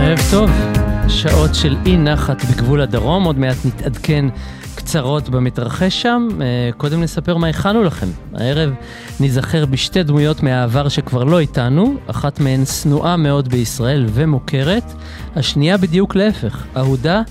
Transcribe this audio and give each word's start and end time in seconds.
ערב 0.00 0.18
טוב, 0.30 0.50
שעות 1.08 1.54
של 1.54 1.76
אי 1.86 1.96
נחת 1.96 2.44
בגבול 2.44 2.80
הדרום, 2.80 3.24
עוד 3.24 3.38
מעט 3.38 3.56
נתעדכן 3.64 4.24
קצרות 4.74 5.28
במתרחש 5.28 6.02
שם. 6.02 6.28
אה, 6.40 6.70
קודם 6.76 7.02
נספר 7.02 7.36
מה 7.36 7.48
הכנו 7.48 7.82
לכם. 7.82 8.06
הערב 8.34 8.70
ניזכר 9.20 9.66
בשתי 9.66 10.02
דמויות 10.02 10.42
מהעבר 10.42 10.88
שכבר 10.88 11.24
לא 11.24 11.38
איתנו, 11.38 11.94
אחת 12.06 12.40
מהן 12.40 12.64
שנואה 12.64 13.16
מאוד 13.16 13.48
בישראל 13.48 14.06
ומוכרת, 14.08 14.92
השנייה 15.36 15.76
בדיוק 15.76 16.14
להפך, 16.14 16.64
אהודה 16.76 17.22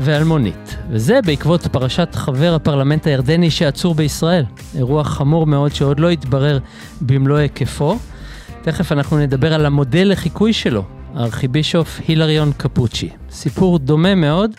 ואלמונית. 0.00 0.76
וזה 0.90 1.20
בעקבות 1.26 1.66
פרשת 1.66 2.14
חבר 2.14 2.54
הפרלמנט 2.54 3.06
הירדני 3.06 3.50
שעצור 3.50 3.94
בישראל. 3.94 4.44
אירוע 4.74 5.04
חמור 5.04 5.46
מאוד 5.46 5.74
שעוד 5.74 6.00
לא 6.00 6.10
התברר 6.10 6.58
במלוא 7.00 7.38
היקפו. 7.38 7.98
תכף 8.62 8.92
אנחנו 8.92 9.18
נדבר 9.18 9.54
על 9.54 9.66
המודל 9.66 10.08
לחיקוי 10.12 10.52
שלו, 10.52 10.84
הארכיבישוף 11.14 12.00
הילריון 12.08 12.52
קפוצ'י. 12.56 13.08
סיפור 13.30 13.78
דומה 13.78 14.14
מאוד, 14.14 14.50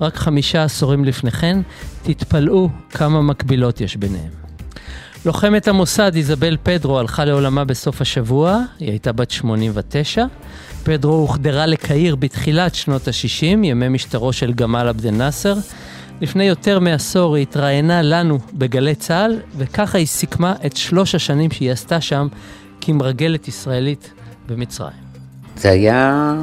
רק 0.00 0.16
חמישה 0.16 0.64
עשורים 0.64 1.04
לפני 1.04 1.30
כן, 1.30 1.60
תתפלאו 2.02 2.68
כמה 2.90 3.22
מקבילות 3.22 3.80
יש 3.80 3.96
ביניהם. 3.96 4.30
לוחמת 5.26 5.68
המוסד 5.68 6.12
איזבל 6.16 6.56
פדרו 6.62 6.98
הלכה 6.98 7.24
לעולמה 7.24 7.64
בסוף 7.64 8.00
השבוע, 8.00 8.60
היא 8.78 8.90
הייתה 8.90 9.12
בת 9.12 9.30
89. 9.30 10.24
פדרו 10.86 11.14
הוחדרה 11.14 11.66
לקהיר 11.66 12.16
בתחילת 12.16 12.74
שנות 12.74 13.08
ה-60, 13.08 13.42
ימי 13.44 13.88
משטרו 13.88 14.32
של 14.32 14.52
גמל 14.52 14.88
עבד 14.88 15.06
אל-נאסר. 15.06 15.54
לפני 16.20 16.44
יותר 16.44 16.80
מעשור 16.80 17.36
היא 17.36 17.42
התראיינה 17.42 18.02
לנו 18.02 18.38
בגלי 18.54 18.94
צה"ל, 18.94 19.40
וככה 19.56 19.98
היא 19.98 20.06
סיכמה 20.06 20.54
את 20.66 20.76
שלוש 20.76 21.14
השנים 21.14 21.50
שהיא 21.50 21.70
עשתה 21.70 22.00
שם 22.00 22.28
כמרגלת 22.80 23.48
ישראלית 23.48 24.10
במצרים. 24.48 24.96
זה 25.56 25.70
היה 25.70 26.34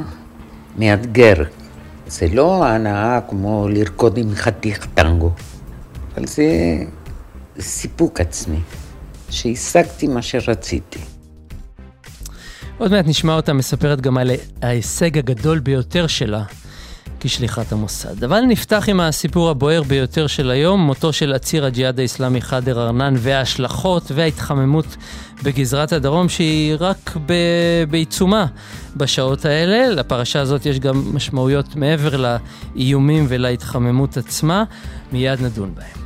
מאתגר. 0.78 1.34
זה 2.06 2.26
לא 2.32 2.64
הנאה 2.66 3.20
כמו 3.28 3.68
לרקוד 3.68 4.18
עם 4.18 4.34
חתיך 4.34 4.86
טנגו, 4.94 5.30
אבל 6.16 6.26
זה 6.26 6.44
סיפוק 7.60 8.20
עצמי, 8.20 8.60
שהשגתי 9.30 10.06
מה 10.06 10.22
שרציתי. 10.22 11.13
עוד 12.78 12.90
מעט 12.90 13.06
נשמע 13.06 13.34
אותה 13.34 13.52
מספרת 13.52 14.00
גם 14.00 14.18
על 14.18 14.30
ההישג 14.62 15.18
הגדול 15.18 15.58
ביותר 15.58 16.06
שלה 16.06 16.42
כשליחת 17.20 17.72
המוסד. 17.72 18.24
אבל 18.24 18.40
נפתח 18.40 18.84
עם 18.88 19.00
הסיפור 19.00 19.50
הבוער 19.50 19.82
ביותר 19.82 20.26
של 20.26 20.50
היום, 20.50 20.80
מותו 20.80 21.12
של 21.12 21.32
עציר 21.32 21.64
הג'יהאד 21.64 21.98
האיסלאמי 21.98 22.40
חאדר 22.40 22.82
ארנן 22.82 23.14
וההשלכות 23.18 24.10
וההתחממות 24.14 24.96
בגזרת 25.42 25.92
הדרום 25.92 26.28
שהיא 26.28 26.76
רק 26.80 27.16
ב- 27.26 27.84
בעיצומה 27.90 28.46
בשעות 28.96 29.44
האלה. 29.44 29.88
לפרשה 29.88 30.40
הזאת 30.40 30.66
יש 30.66 30.80
גם 30.80 31.16
משמעויות 31.16 31.76
מעבר 31.76 32.16
לאיומים 32.16 33.26
ולהתחממות 33.28 34.16
עצמה, 34.16 34.64
מיד 35.12 35.42
נדון 35.42 35.74
בהם. 35.74 36.03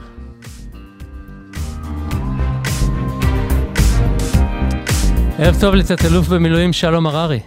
ערב 5.41 5.55
טוב 5.61 5.75
לתת-אלוף 5.75 6.29
במילואים 6.29 6.73
שלום 6.73 7.07
הררי. 7.07 7.41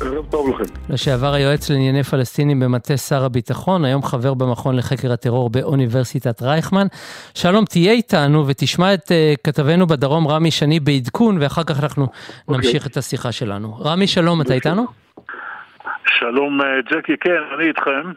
ערב 0.00 0.26
טוב 0.30 0.48
לכם. 0.48 0.74
לשעבר 0.90 1.32
היועץ 1.32 1.70
לענייני 1.70 2.02
פלסטינים 2.02 2.60
במטה 2.60 2.96
שר 2.96 3.24
הביטחון, 3.24 3.84
היום 3.84 4.02
חבר 4.02 4.34
במכון 4.34 4.76
לחקר 4.76 5.12
הטרור 5.12 5.50
באוניברסיטת 5.50 6.42
רייכמן. 6.42 6.86
שלום, 7.34 7.64
תהיה 7.64 7.92
איתנו 7.92 8.46
ותשמע 8.46 8.94
את 8.94 9.00
uh, 9.00 9.42
כתבנו 9.44 9.86
בדרום 9.86 10.28
רמי 10.28 10.50
שני 10.50 10.80
בעדכון, 10.80 11.38
ואחר 11.40 11.62
כך 11.64 11.82
אנחנו 11.82 12.04
okay. 12.04 12.08
אוקיי. 12.48 12.56
נמשיך 12.56 12.86
את 12.86 12.96
השיחה 12.96 13.32
שלנו. 13.32 13.76
רמי, 13.84 14.06
שלום, 14.06 14.40
אתה 14.40 14.54
איתנו? 14.54 14.86
שלום, 16.18 16.60
אה, 16.60 16.66
ג'קי, 16.90 17.16
כן, 17.20 17.42
אני 17.54 17.68
איתכם. 17.68 18.12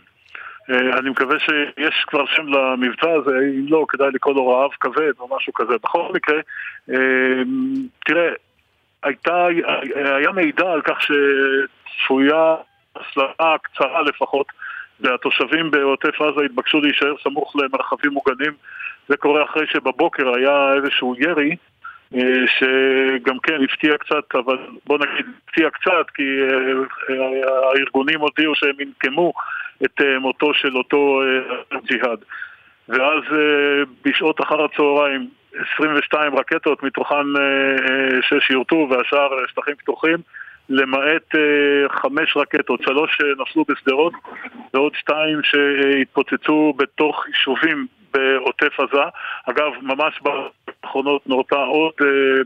אה, 0.71 0.99
אני 0.99 1.09
מקווה 1.09 1.39
שיש 1.39 2.05
כבר 2.07 2.25
שם 2.35 2.47
למבצע 2.47 3.09
הזה, 3.09 3.31
אם 3.59 3.65
לא, 3.69 3.85
כדאי 3.89 4.07
לקרוא 4.13 4.33
לו 4.33 4.47
רעב 4.47 4.71
כבד 4.79 5.11
או 5.19 5.35
משהו 5.37 5.53
כזה. 5.53 5.73
בכל 5.83 6.11
מקרה, 6.13 6.39
תראה, 8.05 8.29
הייתה, 9.03 9.47
היה 9.95 10.31
מידע 10.31 10.71
על 10.71 10.81
כך 10.81 10.97
שצפויה 11.01 12.55
הסלמה 12.95 13.57
קצרה 13.61 14.01
לפחות 14.01 14.47
והתושבים 14.99 15.71
בעוטף 15.71 16.21
עזה 16.21 16.45
התבקשו 16.45 16.81
להישאר 16.81 17.13
סמוך 17.23 17.55
למרחבים 17.55 18.11
מוגנים 18.11 18.53
זה 19.07 19.17
קורה 19.17 19.43
אחרי 19.43 19.67
שבבוקר 19.67 20.35
היה 20.35 20.73
איזשהו 20.73 21.15
ירי 21.17 21.55
אה, 22.15 22.47
שגם 22.47 23.39
כן 23.39 23.63
הפתיע 23.63 23.97
קצת, 23.97 24.35
אבל 24.35 24.57
בוא 24.85 24.97
נגיד 24.97 25.25
הפתיע 25.43 25.69
קצת 25.69 26.09
כי 26.13 26.23
אה, 26.41 27.15
הארגונים 27.75 28.19
הודיעו 28.19 28.55
שהם 28.55 28.79
ינקמו 28.79 29.33
את 29.85 30.01
אה, 30.01 30.19
מותו 30.19 30.53
של 30.53 30.77
אותו 30.77 31.21
ג'יהאד. 31.83 32.19
ואז 32.89 33.23
בשעות 34.05 34.41
אחר 34.41 34.63
הצהריים 34.63 35.29
22 35.53 36.35
רקטות, 36.35 36.83
מתוכן 36.83 37.15
6 38.21 38.33
אה, 38.33 38.37
אה, 38.37 38.45
יורטו 38.49 38.87
והשאר 38.89 39.29
שטחים 39.47 39.75
פתוחים, 39.75 40.17
למעט 40.69 41.35
אה, 41.35 41.89
חמש 41.89 42.37
רקטות, 42.37 42.81
שלוש 42.81 43.17
נפלו 43.39 43.65
בשדרות 43.69 44.13
ועוד 44.73 44.93
שתיים 44.95 45.39
שהתפוצצו 45.43 46.73
בתוך 46.77 47.27
יישובים 47.27 47.87
בעוטף 48.13 48.79
עזה. 48.79 49.03
אגב, 49.49 49.71
ממש 49.81 50.19
באחרונות 50.21 51.27
נורתה 51.27 51.55
עוד 51.55 51.93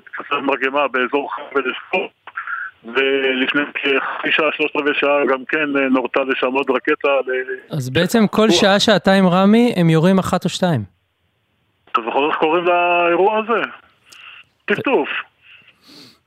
פצצת 0.05 0.41
מרגמה 0.41 0.87
באזור 0.87 1.31
חבל 1.33 1.63
אשפור 1.71 2.09
ולפני 2.83 3.61
כחצי 3.73 4.31
שעה, 4.31 4.49
שלושת 4.57 4.75
רבעי 4.75 4.93
שעה, 4.93 5.25
גם 5.25 5.45
כן 5.45 5.69
נורתה 5.91 6.19
לשם 6.23 6.47
עוד 6.47 6.69
רקטה. 6.69 7.09
אז 7.71 7.89
בעצם 7.89 8.27
כל 8.27 8.49
שעה, 8.49 8.79
שעתיים 8.79 9.27
רמי, 9.27 9.73
הם 9.75 9.89
יורים 9.89 10.19
אחת 10.19 10.45
או 10.45 10.49
שתיים. 10.49 10.92
אתה 11.93 12.01
זוכר 12.05 12.29
איך 12.29 12.35
קוראים 12.35 12.65
לאירוע 12.65 13.37
הזה? 13.37 13.61
טפטוף. 14.65 15.09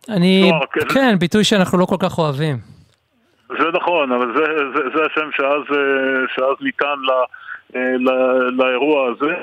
אני, 0.09 0.51
לא, 0.53 0.85
כן, 0.95 1.19
ביטוי 1.19 1.45
שאנחנו 1.45 1.79
לא 1.79 1.85
כל 1.85 1.97
כך 2.01 2.19
אוהבים. 2.19 2.57
זה 3.49 3.71
נכון, 3.73 4.13
אבל 4.13 4.33
זה, 4.37 4.45
זה, 4.75 4.83
זה 4.95 5.05
השם 5.07 5.31
שאז, 5.33 5.77
שאז 6.35 6.57
ניתן 6.61 6.95
ל, 7.03 7.11
ל, 7.77 8.11
לאירוע 8.51 9.11
הזה. 9.11 9.35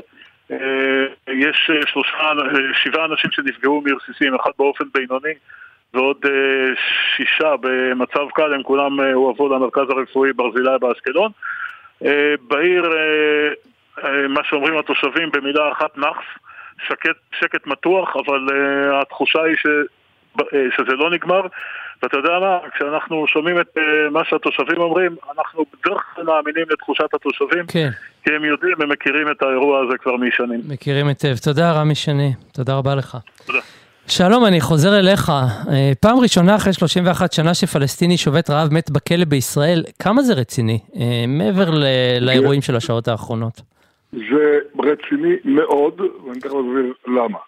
יש 1.28 1.72
שלושה, 1.86 2.32
שבעה 2.74 3.06
אנשים 3.06 3.32
שנפגעו 3.32 3.84
מרסיסים, 3.86 4.36
אחד 4.36 4.52
באופן 4.60 4.86
בינוני 4.94 5.34
ועוד 5.94 6.18
שישה 7.16 7.54
במצב 7.62 8.30
קל, 8.34 8.54
הם 8.54 8.64
כולם 8.64 9.00
הועברו 9.00 9.50
למרכז 9.50 9.90
הרפואי 9.90 10.34
ברזילי 10.34 10.78
באשקלון. 10.82 11.32
בעיר 12.48 12.86
אה, 12.86 13.50
מה 14.30 14.42
שאומרים 14.44 14.78
התושבים 14.78 15.30
במילה 15.32 15.72
אחת 15.72 15.98
נאחס, 15.98 16.26
שקט, 16.88 17.18
שקט 17.40 17.68
מתוח, 17.68 18.10
אבל 18.16 18.48
uh, 18.50 19.02
התחושה 19.02 19.40
היא 19.42 19.56
ש, 19.56 19.66
uh, 20.40 20.44
שזה 20.78 20.96
לא 20.96 21.10
נגמר. 21.12 21.42
ואתה 22.04 22.18
יודע 22.18 22.40
מה, 22.40 22.58
כשאנחנו 22.76 23.26
שומעים 23.28 23.62
את 23.62 23.78
uh, 23.78 23.82
מה 24.12 24.22
שהתושבים 24.26 24.78
אומרים, 24.82 25.16
אנחנו 25.38 25.66
בדרך 25.74 26.02
כלל 26.16 26.24
מאמינים 26.24 26.66
לתחושת 26.70 27.14
התושבים, 27.14 27.66
כן. 27.68 27.90
כי 28.26 28.36
הם 28.36 28.46
יודעים, 28.46 28.82
הם 28.82 28.90
מכירים 28.90 29.32
את 29.32 29.42
האירוע 29.42 29.80
הזה 29.80 29.98
כבר 29.98 30.16
משנים. 30.16 30.62
מכירים 30.68 31.08
היטב. 31.08 31.36
תודה 31.44 31.72
רמי 31.72 31.96
שני, 31.96 32.34
תודה 32.54 32.76
רבה 32.76 32.96
לך. 32.96 33.18
תודה. 33.46 33.60
שלום, 34.08 34.46
אני 34.46 34.62
חוזר 34.62 35.00
אליך. 35.00 35.32
פעם 36.02 36.20
ראשונה 36.20 36.56
אחרי 36.56 36.74
31 36.74 37.34
שנה 37.34 37.54
שפלסטיני 37.54 38.18
שובת 38.18 38.50
רעב 38.50 38.74
מת 38.74 38.92
בכלא 38.92 39.26
בישראל, 39.26 39.84
כמה 40.00 40.22
זה 40.22 40.34
רציני, 40.34 40.80
מעבר 41.28 41.70
לאירועים 42.22 42.62
של 42.62 42.76
השעות 42.76 43.08
האחרונות? 43.08 43.73
זה 44.14 44.60
רציני 44.80 45.36
מאוד, 45.46 46.02
ואני 46.02 46.40
תכף 46.40 46.52
אסביר 46.52 46.94
למה. 47.08 47.40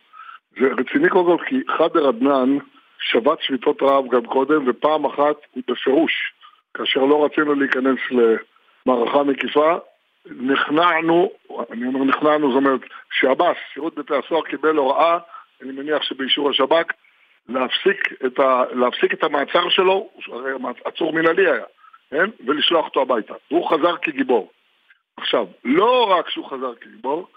זה 0.60 0.68
רציני 0.78 1.10
קודם 1.10 1.38
כל 1.38 1.44
כי 1.46 1.56
חאדר 1.78 2.08
עדנאן 2.08 2.58
שבת 3.00 3.42
שביתות 3.42 3.84
רעב 3.84 4.08
גם 4.08 4.26
קודם, 4.26 4.64
ופעם 4.68 5.06
אחת 5.06 5.36
הוא 5.52 5.64
בפירוש, 5.68 6.34
כאשר 6.74 7.00
לא 7.00 7.26
רצינו 7.26 7.56
להיכנס 7.56 8.00
למערכה 8.12 9.24
מקיפה, 9.24 9.78
נכנענו, 10.26 11.32
אני 11.72 11.88
אומר 11.88 12.04
נכנענו, 12.04 12.52
זאת 12.52 12.58
אומרת, 12.58 12.82
שב"ס, 13.12 13.58
שירות 13.74 13.96
בתי 13.96 14.14
הסוהר 14.16 14.42
קיבל 14.42 14.76
הוראה, 14.76 15.18
אני 15.62 15.72
מניח 15.72 16.04
שבאישור 16.04 16.50
השב"כ, 16.50 16.92
להפסיק 17.50 18.14
להפסיק 18.72 19.14
את 19.14 19.24
המעצר 19.24 19.70
שלו, 19.70 20.10
הרי 20.28 20.52
עצור 20.86 21.14
מנהלי 21.14 21.50
היה, 21.52 21.64
כן? 22.12 22.30
ולשלוח 22.46 22.86
אותו 22.86 23.02
הביתה. 23.02 23.34
והוא 23.52 23.70
חזר 23.70 23.98
כגיבור. 23.98 24.52
עכשיו, 25.18 25.46
לא 25.66 26.04
רק 26.18 26.30
שהוא 26.30 26.46
חזר 26.46 26.74
כגיבור, 26.82 27.28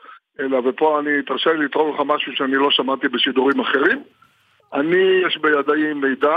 אלא, 0.40 0.60
ופה 0.64 1.00
אני, 1.00 1.22
תרשה 1.22 1.52
לי 1.52 1.64
לתרום 1.64 1.94
לך 1.94 2.00
משהו 2.06 2.32
שאני 2.36 2.56
לא 2.56 2.70
שמעתי 2.70 3.08
בשידורים 3.08 3.60
אחרים, 3.60 4.02
אני, 4.72 5.22
יש 5.26 5.36
בידי 5.36 5.92
מידע, 5.94 6.36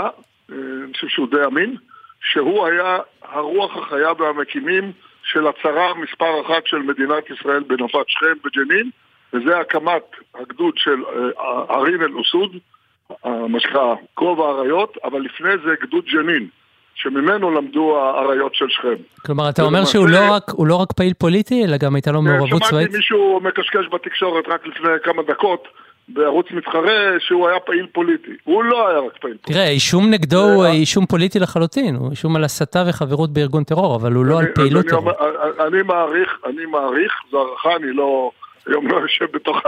אה, 0.52 0.56
אני 0.84 0.92
חושב 0.92 1.08
שהוא 1.08 1.28
די 1.30 1.44
אמין, 1.46 1.76
שהוא 2.20 2.66
היה 2.66 2.98
הרוח 3.22 3.76
החיה 3.76 4.12
והמקימים 4.18 4.92
של 5.22 5.46
הצהרה 5.46 5.94
מספר 5.94 6.40
אחת 6.40 6.66
של 6.66 6.78
מדינת 6.78 7.30
ישראל 7.30 7.62
בנופת 7.62 8.08
שכם 8.08 8.34
בג'נין, 8.44 8.90
וזה 9.32 9.58
הקמת 9.58 10.02
הגדוד 10.34 10.74
של 10.76 11.04
ערין 11.68 12.02
אל-אוסוד, 12.02 12.56
מה 13.24 13.60
שנקרא 13.60 13.94
כרוב 14.16 14.40
האריות, 14.40 14.98
אבל 15.04 15.20
לפני 15.20 15.50
זה 15.64 15.74
גדוד 15.80 16.04
ג'נין. 16.04 16.48
שממנו 16.94 17.50
למדו 17.50 17.98
האריות 17.98 18.54
של 18.54 18.66
שכם. 18.68 18.94
כלומר, 19.26 19.48
אתה 19.48 19.62
אומר 19.62 19.84
שהוא 19.84 20.08
לא 20.08 20.32
רק, 20.32 20.42
לא 20.58 20.74
רק 20.74 20.92
פעיל 20.92 21.12
פוליטי, 21.18 21.64
אלא 21.64 21.76
גם 21.76 21.94
הייתה 21.94 22.12
לו 22.12 22.22
מעורבות 22.22 22.62
צבאית? 22.62 22.70
שמעתי 22.70 22.96
מישהו 22.96 23.40
מקשקש 23.42 23.88
בתקשורת 23.92 24.44
רק 24.48 24.66
לפני 24.66 24.90
כמה 25.02 25.22
דקות, 25.22 25.68
בערוץ 26.08 26.46
מתחרה, 26.50 27.14
שהוא 27.18 27.48
היה 27.48 27.60
פעיל 27.60 27.86
פוליטי. 27.92 28.30
הוא 28.44 28.64
לא 28.64 28.88
היה 28.88 28.98
רק 28.98 29.16
פעיל 29.20 29.36
פוליטי. 29.36 29.52
תראה, 29.52 29.68
אישום 29.68 30.10
נגדו 30.10 30.42
הוא 30.42 30.66
אישום 30.66 31.06
פוליטי 31.06 31.38
לחלוטין, 31.38 31.94
הוא 31.94 32.10
אישום 32.10 32.36
על 32.36 32.44
הסתה 32.44 32.84
וחברות 32.88 33.32
בארגון 33.32 33.64
טרור, 33.64 33.96
אבל 33.96 34.12
הוא 34.12 34.24
לא 34.24 34.40
על 34.40 34.46
פעילות 34.54 34.86
טרור. 34.86 35.10
אני 35.66 35.82
מעריך, 35.82 36.38
אני 36.46 36.66
מעריך, 36.66 37.12
זו 37.30 37.38
הערכה, 37.38 37.76
אני 37.76 37.92
לא, 37.92 38.30
היום 38.66 38.88
לא 38.88 38.96
יושב 38.96 39.26
בתוך 39.32 39.58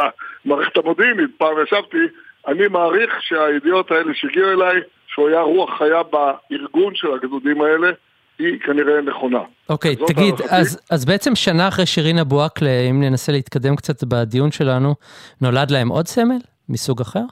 המערכת 0.45 0.77
המודיעינית, 0.77 1.31
פעם 1.39 1.55
ישבתי, 1.67 2.05
אני 2.49 2.69
מעריך 2.69 3.11
שהידיעות 3.21 3.91
האלה 3.91 4.15
שהגיעו 4.15 4.49
אליי, 4.51 4.81
שהוא 5.15 5.29
היה 5.29 5.41
רוח 5.41 5.79
חיה 5.79 6.03
בארגון 6.03 6.95
של 6.95 7.13
הגדודים 7.13 7.63
האלה, 7.63 7.91
היא 8.39 8.61
כנראה 8.61 9.01
נכונה. 9.01 9.41
אוקיי, 9.69 9.97
okay, 10.01 10.07
תגיד, 10.07 10.35
אז, 10.51 10.81
אז 10.91 11.05
בעצם 11.05 11.35
שנה 11.35 11.69
אחרי 11.69 11.87
שירין 11.87 12.19
אבו 12.19 12.43
עקלה, 12.43 12.81
אם 12.91 13.03
ננסה 13.03 13.33
להתקדם 13.33 13.77
קצת 13.77 14.05
בדיון 14.05 14.51
שלנו, 14.51 14.95
נולד 15.41 15.71
להם 15.71 15.89
עוד 15.89 16.07
סמל 16.07 16.39
מסוג 16.69 17.01
אחר? 17.01 17.25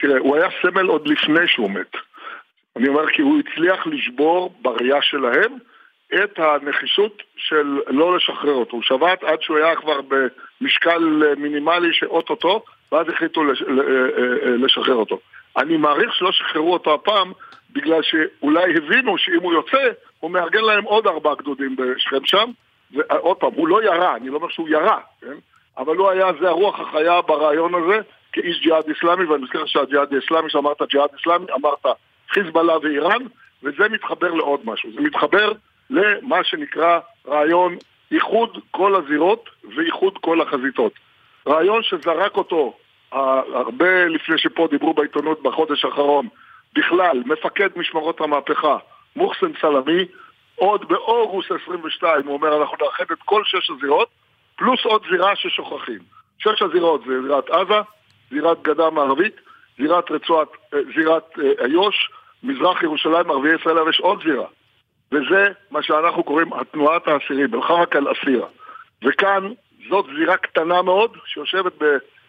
תראה, 0.00 0.18
הוא 0.18 0.36
היה 0.36 0.48
סמל 0.62 0.86
עוד 0.86 1.08
לפני 1.08 1.48
שהוא 1.48 1.70
מת. 1.70 1.92
אני 2.76 2.88
אומר 2.88 3.06
כי 3.12 3.22
הוא 3.22 3.38
הצליח 3.38 3.86
לשבור 3.86 4.54
בראייה 4.62 5.02
שלהם 5.02 5.58
את 6.14 6.38
הנחישות 6.38 7.22
של 7.36 7.78
לא 7.88 8.16
לשחרר 8.16 8.54
אותו. 8.54 8.76
הוא 8.76 8.82
שבת 8.82 9.24
עד 9.24 9.42
שהוא 9.42 9.56
היה 9.56 9.76
כבר 9.76 10.00
במשקל 10.60 11.22
מינימלי 11.36 11.88
שאו-טו-טו, 11.92 12.62
ואז 12.92 13.06
החליטו 13.08 13.42
אה, 13.42 13.48
אה, 13.48 13.52
אה, 14.48 14.56
לשחרר 14.56 14.94
אותו. 14.94 15.18
אני 15.56 15.76
מעריך 15.76 16.14
שלא 16.14 16.32
שחררו 16.32 16.72
אותו 16.72 16.94
הפעם 16.94 17.32
בגלל 17.72 18.02
שאולי 18.02 18.76
הבינו 18.76 19.18
שאם 19.18 19.42
הוא 19.42 19.52
יוצא, 19.52 19.88
הוא 20.20 20.30
מארגן 20.30 20.64
להם 20.64 20.84
עוד 20.84 21.06
ארבעה 21.06 21.34
גדודים 21.34 21.76
בשכם 21.76 22.24
שם. 22.24 22.50
ועוד 22.90 23.36
פעם, 23.36 23.52
הוא 23.54 23.68
לא 23.68 23.82
ירה, 23.82 24.16
אני 24.16 24.28
לא 24.28 24.36
אומר 24.36 24.48
שהוא 24.48 24.68
ירה, 24.68 24.98
כן? 25.20 25.34
אבל 25.78 25.96
הוא 25.96 26.10
היה, 26.10 26.26
זה 26.40 26.48
הרוח 26.48 26.80
החיה 26.80 27.22
ברעיון 27.22 27.74
הזה, 27.74 28.00
כאיש 28.32 28.60
ג'יהאד 28.60 28.88
איסלאמי, 28.88 29.24
ואני 29.24 29.42
מזכיר 29.42 29.66
שהג'יהאד 29.66 30.12
האיסלאמי, 30.12 30.50
שאמרת 30.50 30.82
ג'יהאד 30.82 31.08
איסלאמי, 31.18 31.46
אמרת 31.52 31.86
חיזבאללה 32.30 32.78
ואיראן, 32.78 33.22
וזה 33.62 33.88
מתחבר 33.88 34.34
לעוד 34.34 34.60
משהו. 34.64 34.90
זה 34.94 35.00
מתחבר 35.00 35.52
למה 35.90 36.44
שנקרא 36.44 36.98
רעיון 37.28 37.76
איחוד 38.12 38.58
כל 38.70 38.94
הזירות 38.94 39.50
ואיחוד 39.76 40.18
כל 40.18 40.40
החזיתות. 40.40 40.92
רעיון 41.48 41.82
שזרק 41.82 42.36
אותו 42.36 42.76
הרבה 43.12 44.04
לפני 44.04 44.38
שפה 44.38 44.68
דיברו 44.70 44.94
בעיתונות 44.94 45.42
בחודש 45.42 45.84
האחרון, 45.84 46.28
בכלל, 46.74 47.22
מפקד 47.26 47.68
משמרות 47.76 48.20
המהפכה, 48.20 48.76
מוחסן 49.16 49.52
סלמי, 49.60 50.04
עוד 50.54 50.88
באוגוסט 50.88 51.50
22 51.50 52.26
הוא 52.26 52.34
אומר 52.34 52.60
אנחנו 52.60 52.76
נאחד 52.84 53.04
את 53.12 53.18
כל 53.24 53.42
שש 53.44 53.70
הזירות, 53.70 54.08
פלוס 54.56 54.84
עוד 54.84 55.02
זירה 55.10 55.36
ששוכחים. 55.36 55.98
שש 56.38 56.62
הזירות 56.62 57.00
זה 57.06 57.22
זירת 57.22 57.50
עזה, 57.50 57.80
זירת 58.30 58.62
גדה 58.62 58.90
מערבית, 58.90 59.40
זירת 59.78 60.10
רצועת, 60.10 60.48
אה, 60.74 60.78
זירת 60.96 61.38
אה, 61.38 61.64
איו"ש, 61.64 62.10
מזרח 62.42 62.82
ירושלים, 62.82 63.30
ערביי 63.30 63.54
ישראל, 63.54 63.78
אבל 63.78 63.90
יש 63.90 64.00
עוד 64.00 64.22
זירה. 64.24 64.46
וזה 65.12 65.52
מה 65.70 65.82
שאנחנו 65.82 66.24
קוראים 66.24 66.52
התנועת 66.52 67.08
האסירים, 67.08 67.54
אל-חרק 67.54 67.96
אל-אסירה. 67.96 68.46
וכאן 69.04 69.52
זאת 69.88 70.06
זירה 70.18 70.36
קטנה 70.36 70.82
מאוד, 70.82 71.16
שיושבת 71.26 71.72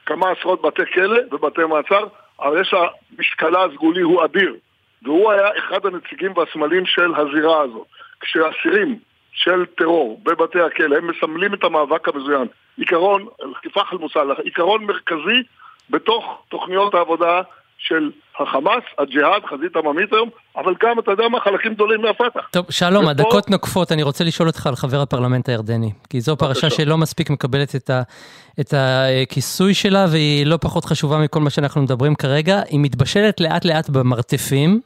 בכמה 0.07 0.31
עשרות 0.31 0.61
בתי 0.61 0.81
כלא 0.93 1.19
ובתי 1.31 1.61
מעצר, 1.63 2.03
אבל 2.39 2.61
יש 2.61 2.73
המשקלה 2.73 3.63
הסגולי 3.63 4.01
הוא 4.01 4.25
אדיר. 4.25 4.55
והוא 5.01 5.31
היה 5.31 5.49
אחד 5.57 5.85
הנציגים 5.85 6.33
והסמלים 6.35 6.85
של 6.85 7.15
הזירה 7.15 7.61
הזאת. 7.61 7.87
כשאסירים 8.19 8.99
של 9.31 9.65
טרור 9.65 10.21
בבתי 10.23 10.61
הכלא, 10.61 10.97
הם 10.97 11.07
מסמלים 11.07 11.53
את 11.53 11.63
המאבק 11.63 12.07
המזוין. 12.07 12.47
עיקרון, 12.77 13.27
כפח 13.61 13.93
אל-מוסלח, 13.93 14.39
עיקרון 14.39 14.85
מרכזי 14.85 15.43
בתוך 15.89 16.43
תוכניות 16.49 16.93
העבודה 16.93 17.41
של 17.87 18.11
החמאס, 18.39 18.83
הג'יהאד, 18.97 19.45
חזית 19.45 19.75
עממית 19.75 20.13
היום, 20.13 20.29
אבל 20.55 20.73
גם, 20.83 20.99
אתה 20.99 21.11
יודע 21.11 21.27
מה, 21.27 21.39
חלקים 21.39 21.73
גדולים 21.73 22.01
מהפתח. 22.01 22.47
טוב, 22.51 22.65
שלום, 22.69 23.03
ופה... 23.03 23.11
הדקות 23.11 23.49
נוקפות, 23.49 23.91
אני 23.91 24.03
רוצה 24.03 24.23
לשאול 24.23 24.47
אותך 24.47 24.67
על 24.67 24.75
חבר 24.75 25.01
הפרלמנט 25.01 25.49
הירדני, 25.49 25.91
כי 26.09 26.21
זו 26.21 26.37
פרשה 26.37 26.69
שלא 26.69 26.97
מספיק 26.97 27.29
מקבלת 27.29 27.75
את, 27.75 27.89
ה, 27.89 28.01
את 28.59 28.73
הכיסוי 28.77 29.73
שלה, 29.73 30.05
והיא 30.11 30.45
לא 30.45 30.57
פחות 30.61 30.85
חשובה 30.85 31.17
מכל 31.23 31.39
מה 31.39 31.49
שאנחנו 31.49 31.81
מדברים 31.81 32.15
כרגע. 32.15 32.61
היא 32.69 32.79
מתבשלת 32.79 33.39
לאט 33.41 33.65
לאט 33.65 33.89
במרתפים. 33.89 34.79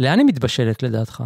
לאן 0.00 0.18
היא 0.18 0.26
מתבשלת 0.26 0.82
לדעתך? 0.82 1.22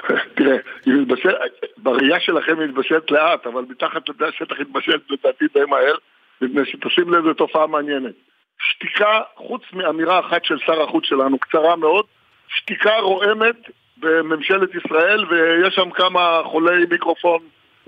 תראה, 0.36 0.56
היא 0.86 0.94
מתבשלת, 0.94 1.34
בראייה 1.76 2.20
שלכם 2.20 2.60
היא 2.60 2.68
מתבשלת 2.68 3.10
לאט, 3.10 3.46
אבל 3.46 3.64
מתחת 3.70 4.08
לשטח 4.08 4.56
היא 4.58 4.66
מתבשלת 4.68 5.00
לדעתי 5.10 5.44
די 5.54 5.64
מהר, 5.68 5.94
מפני 6.40 6.62
שתשים 6.64 7.14
לזה 7.14 7.34
תופעה 7.34 7.66
מעניינת. 7.66 8.14
שתיקה, 8.58 9.20
חוץ 9.36 9.62
מאמירה 9.72 10.20
אחת 10.20 10.44
של 10.44 10.58
שר 10.58 10.82
החוץ 10.82 11.04
שלנו, 11.04 11.38
קצרה 11.38 11.76
מאוד, 11.76 12.04
שתיקה 12.48 12.98
רועמת 12.98 13.56
בממשלת 13.96 14.70
ישראל, 14.74 15.24
ויש 15.30 15.74
שם 15.74 15.90
כמה 15.90 16.40
חולי 16.44 16.86
מיקרופון 16.90 17.40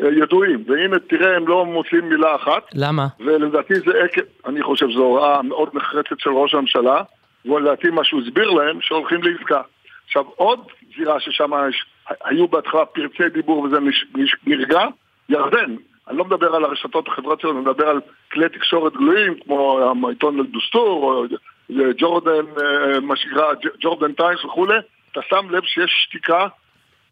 אה, 0.02 0.08
ידועים, 0.22 0.64
והנה 0.66 0.98
תראה 0.98 1.36
הם 1.36 1.48
לא 1.48 1.64
מוצאים 1.66 2.08
מילה 2.08 2.34
אחת. 2.34 2.62
למה? 2.74 3.06
ולדעתי 3.20 3.74
זה 3.74 4.04
עקב, 4.04 4.20
אני 4.46 4.62
חושב 4.62 4.90
שזו 4.90 5.02
הוראה 5.02 5.42
מאוד 5.42 5.68
נחרצת 5.74 6.20
של 6.20 6.30
ראש 6.30 6.54
הממשלה, 6.54 7.02
ולדעתי 7.44 7.90
מה 7.90 8.04
שהוא 8.04 8.20
הסביר 8.22 8.50
להם, 8.50 8.78
שהולכים 8.80 9.22
לעסקה. 9.22 9.60
עכשיו 10.06 10.24
עוד 10.36 10.60
זירה 10.96 11.20
ששם 11.20 11.50
היו 12.24 12.48
בהתחלה 12.48 12.84
פרצי 12.84 13.28
דיבור 13.28 13.58
וזה 13.58 13.76
נרגע, 14.46 14.80
ירדן, 15.28 15.76
אני 16.08 16.18
לא 16.18 16.24
מדבר 16.24 16.54
על 16.54 16.64
הרשתות 16.64 17.08
החברתיות, 17.08 17.56
אני 17.56 17.60
מדבר 17.60 17.88
על 17.88 18.00
כלי 18.32 18.48
תקשורת 18.48 18.92
גלויים, 18.92 19.34
כמו 19.44 19.80
העיתון 20.06 20.40
אל-דוסטור, 20.40 21.04
או 21.04 21.24
ג'ורדן, 21.98 22.44
אה, 22.62 23.00
מה 23.00 23.16
שנקרא 23.16 23.52
ג'ורדן 23.80 24.12
טיימס 24.12 24.44
וכולי, 24.44 24.78
אתה 25.12 25.20
שם 25.28 25.50
לב 25.50 25.62
שיש 25.64 26.06
שתיקה. 26.06 26.46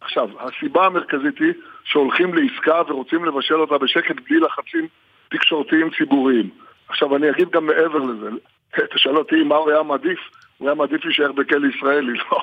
עכשיו, 0.00 0.28
הסיבה 0.38 0.86
המרכזית 0.86 1.38
היא 1.38 1.52
שהולכים 1.84 2.34
לעסקה 2.34 2.82
ורוצים 2.88 3.24
לבשל 3.24 3.54
אותה 3.54 3.78
בשקט 3.78 4.16
בלי 4.28 4.40
לחצים 4.40 4.88
תקשורתיים 5.28 5.90
ציבוריים. 5.98 6.50
עכשיו, 6.88 7.16
אני 7.16 7.30
אגיד 7.30 7.50
גם 7.50 7.66
מעבר 7.66 7.98
לזה, 7.98 8.28
תשאל 8.94 9.16
אותי 9.16 9.42
מה 9.42 9.56
הוא 9.56 9.70
היה 9.70 9.82
מעדיף, 9.82 10.18
הוא 10.58 10.68
היה 10.68 10.74
מעדיף 10.74 11.04
להישאר 11.04 11.32
בכלא 11.32 11.66
ישראלי, 11.66 12.12
לא, 12.30 12.38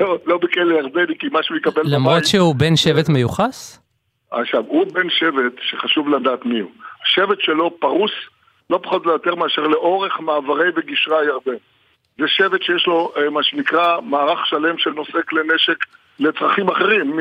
לא, 0.00 0.18
לא 0.26 0.38
בכלא 0.38 0.74
ירדני, 0.74 1.18
כי 1.18 1.28
מה 1.28 1.42
שהוא 1.42 1.56
יקבל 1.56 1.82
בבית... 1.82 1.92
למרות 1.92 2.24
שהוא 2.24 2.54
בן 2.54 2.76
שבט 2.76 3.08
מיוחס? 3.08 3.80
עכשיו, 4.30 4.64
הוא 4.66 4.92
בן 4.92 5.10
שבט 5.10 5.52
שחשוב 5.60 6.08
לדעת 6.08 6.46
מי 6.46 6.60
הוא. 6.60 6.70
השבט 7.04 7.40
שלו 7.40 7.80
פרוס 7.80 8.12
לא 8.70 8.80
פחות 8.82 9.06
או 9.06 9.10
יותר 9.10 9.34
מאשר 9.34 9.62
לאורך 9.62 10.20
מעברי 10.20 10.68
וגשרי 10.76 11.16
הירדן. 11.16 11.56
זה 12.18 12.28
שבט 12.28 12.62
שיש 12.62 12.86
לו 12.86 13.12
אה, 13.16 13.30
מה 13.30 13.42
שנקרא 13.42 14.00
מערך 14.00 14.46
שלם 14.46 14.78
של 14.78 14.90
נושאי 14.90 15.20
כלי 15.28 15.40
נשק 15.54 15.76
לצרכים 16.20 16.68
אחרים, 16.68 17.18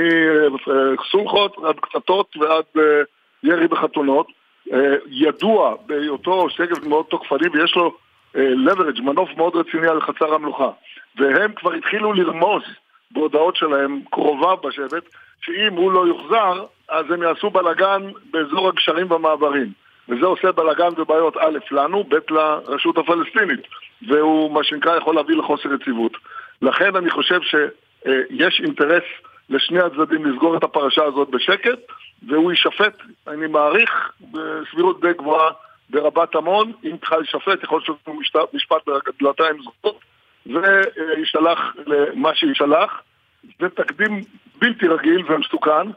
מסולחות 1.00 1.58
עד 1.66 1.76
קטטות 1.80 2.38
ועד 2.38 2.64
אה, 2.78 3.02
ירי 3.44 3.68
בחתונות. 3.68 4.28
אה, 4.74 4.96
ידוע 5.08 5.76
בהיותו 5.86 6.50
שגב 6.50 6.88
מאוד 6.88 7.06
תוקפני 7.06 7.48
ויש 7.54 7.76
לו 7.76 7.96
leverage, 8.36 9.02
מנוף 9.02 9.30
מאוד 9.38 9.56
רציני 9.56 9.88
על 9.88 10.02
חצר 10.02 10.34
המלוכה. 10.34 10.70
והם 11.16 11.54
כבר 11.54 11.74
התחילו 11.74 12.14
לרמוז 12.14 12.64
בהודעות 13.14 13.56
שלהם, 13.56 14.02
קרוביו 14.12 14.58
בשבט, 14.64 15.04
שאם 15.42 15.74
הוא 15.74 15.92
לא 15.92 16.08
יוחזר, 16.08 16.66
אז 16.90 17.06
הם 17.12 17.24
יעשו 17.24 17.50
בלאגן 17.50 18.12
באזור 18.32 18.68
הגשרים 18.68 19.12
והמעברים. 19.12 19.72
וזה 20.10 20.26
עושה 20.26 20.52
בלאגן 20.52 20.90
ובעיות 20.98 21.38
א' 21.38 21.58
לנו, 21.72 22.04
ב' 22.04 22.16
לרשות 22.30 22.98
הפלסטינית. 22.98 23.60
והוא, 24.08 24.54
מה 24.54 24.64
שנקרא, 24.64 24.98
יכול 24.98 25.16
להביא 25.16 25.36
לחוסר 25.36 25.74
יציבות. 25.74 26.12
לכן 26.62 26.96
אני 26.96 27.10
חושב 27.10 27.40
שיש 27.42 28.62
אינטרס 28.62 29.04
לשני 29.50 29.80
הצדדים 29.80 30.26
לסגור 30.26 30.58
את 30.58 30.64
הפרשה 30.64 31.04
הזאת 31.04 31.30
בשקט, 31.30 31.80
והוא 32.28 32.52
יישפט, 32.52 32.98
אני 33.28 33.48
מעריך, 33.48 34.12
בסבירות 34.32 35.02
די 35.02 35.14
גבוהה 35.14 35.52
ברבת 35.90 36.36
עמון. 36.36 36.72
אם 36.84 36.98
צריכה 36.98 37.18
להישפט, 37.18 37.64
יכול 37.64 37.82
להיות 37.88 38.00
שהוא 38.06 38.48
משפט 38.54 38.88
בדלתיים 38.88 39.64
זוכות, 39.64 40.00
ויישלח 40.46 41.60
למה 41.86 42.36
שיישלח. 42.36 43.02
זה 43.60 43.70
תקדים 43.70 44.22
בלתי 44.62 44.88
רגיל 44.88 45.24
ומסוכן. 45.32 45.90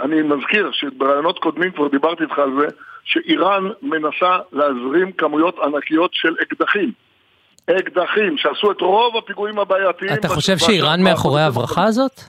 אני 0.00 0.22
מזכיר 0.22 0.70
שברעיונות 0.72 1.38
קודמים 1.38 1.70
כבר 1.70 1.88
דיברתי 1.88 2.22
איתך 2.22 2.38
על 2.38 2.50
זה, 2.60 2.66
שאיראן 3.04 3.64
מנסה 3.82 4.38
להזרים 4.52 5.12
כמויות 5.12 5.58
ענקיות 5.58 6.10
של 6.14 6.34
אקדחים. 6.42 6.92
אקדחים 7.70 8.38
שעשו 8.38 8.70
את 8.70 8.80
רוב 8.80 9.16
הפיגועים 9.16 9.58
הבעייתיים. 9.58 10.12
אתה 10.14 10.28
חושב 10.28 10.58
שאיראן 10.58 11.02
מאחורי 11.02 11.40
ההברחה 11.40 11.84
הזאת? 11.84 12.20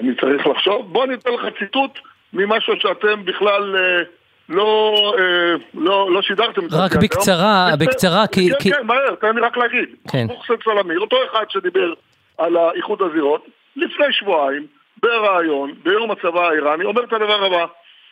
אני 0.00 0.14
צריך 0.20 0.46
לחשוב. 0.46 0.92
בוא 0.92 1.04
אני 1.04 1.14
אתן 1.14 1.30
לך 1.30 1.58
ציטוט 1.58 1.98
ממשהו 2.32 2.74
שאתם 2.78 3.24
בכלל 3.24 3.76
אה, 3.76 4.02
לא, 4.48 5.14
אה, 5.18 5.54
לא, 5.74 6.12
לא 6.12 6.22
שידרתם 6.22 6.64
את 6.64 6.70
זה. 6.70 6.76
רק 6.84 6.96
בקצרה, 6.96 7.68
בקצרה, 7.80 8.26
כי... 8.26 8.50
כן, 8.50 8.70
כן, 8.70 8.86
מהר, 8.86 9.14
תן 9.14 9.34
לי 9.34 9.40
רק 9.40 9.56
להגיד. 9.56 9.88
כן. 10.10 10.26
מוחסן 10.26 10.54
סלמיר, 10.64 11.00
אותו 11.00 11.16
אחד 11.30 11.44
שדיבר 11.48 11.94
על 12.38 12.56
איחוד 12.76 13.02
הזירות, 13.02 13.46
לפני 13.76 14.06
שבועיים, 14.10 14.66
בריאיון, 15.02 15.74
ביום 15.82 16.10
הצבא 16.10 16.48
האיראני, 16.48 16.84
אומר 16.84 17.04
את 17.04 17.12
הדבר 17.12 17.44
הבא: 17.44 17.66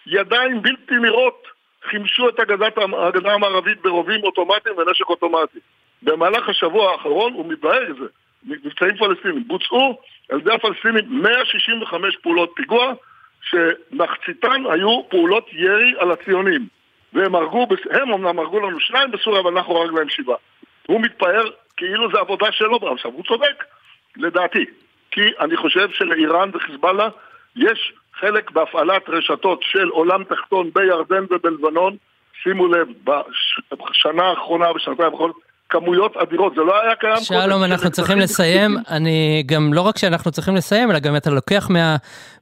ידיים 0.06 0.62
בלתי 0.62 0.94
נראות 0.94 1.46
חימשו 1.90 2.28
את 2.28 2.40
הגדה 2.40 3.32
המערבית 3.34 3.82
ברובים 3.82 4.24
אוטומטיים 4.24 4.76
ונשק 4.78 5.08
אוטומטי. 5.08 5.58
במהלך 6.02 6.48
השבוע 6.48 6.92
האחרון, 6.92 7.32
הוא 7.32 7.46
מתבהר 7.46 7.90
את 7.90 7.96
זה, 7.96 8.06
מבצעים 8.46 8.96
פלסטינים, 8.96 9.44
בוצעו 9.46 9.98
על 10.30 10.40
ידי 10.40 10.52
הפלסטינים 10.52 11.22
165 11.22 12.16
פעולות 12.16 12.52
פיגוע, 12.56 12.92
שמחציתן 13.42 14.62
היו 14.72 15.08
פעולות 15.08 15.46
ירי 15.52 15.94
על 15.98 16.12
הציונים. 16.12 16.66
והם 17.12 17.34
הרגו, 17.34 17.66
הם 17.90 18.12
אמנם 18.12 18.38
הרגו 18.38 18.60
לנו 18.60 18.80
שניים 18.80 19.10
בסוריה, 19.10 19.40
אבל 19.40 19.50
אנחנו 19.50 19.76
הרגנו 19.76 19.96
להם 19.96 20.08
שבעה. 20.08 20.36
הוא 20.86 21.00
מתפאר 21.00 21.50
כאילו 21.76 22.10
זה 22.12 22.18
עבודה 22.18 22.52
שלו, 22.52 22.92
עכשיו 22.92 23.10
הוא 23.10 23.24
צודק, 23.24 23.64
לדעתי. 24.16 24.64
כי 25.10 25.20
אני 25.40 25.56
חושב 25.56 25.90
שלאיראן 25.90 26.50
וחיזבאללה 26.52 27.08
יש 27.56 27.92
חלק 28.14 28.50
בהפעלת 28.50 29.08
רשתות 29.08 29.62
של 29.62 29.88
עולם 29.88 30.24
תחתון 30.24 30.70
בירדן 30.74 31.24
ובלבנון, 31.30 31.96
שימו 32.42 32.66
לב, 32.66 32.88
בשנה 33.72 34.22
האחרונה, 34.22 34.72
בשנתיים 34.72 35.12
האחרונות, 35.12 35.36
כמויות 35.72 36.16
אדירות, 36.16 36.52
זה 36.56 36.60
לא 36.60 36.72
היה 36.82 36.94
קיים 36.94 37.16
שלום, 37.16 37.40
קודם. 37.40 37.50
שלום, 37.50 37.64
אנחנו 37.64 37.90
צריכים 37.90 38.18
לסיים, 38.18 38.76
אני 38.88 39.42
גם, 39.46 39.72
לא 39.72 39.80
רק 39.80 39.98
שאנחנו 39.98 40.30
צריכים 40.30 40.56
לסיים, 40.56 40.90
אלא 40.90 40.98
גם 40.98 41.16
אתה 41.16 41.30
לוקח 41.30 41.70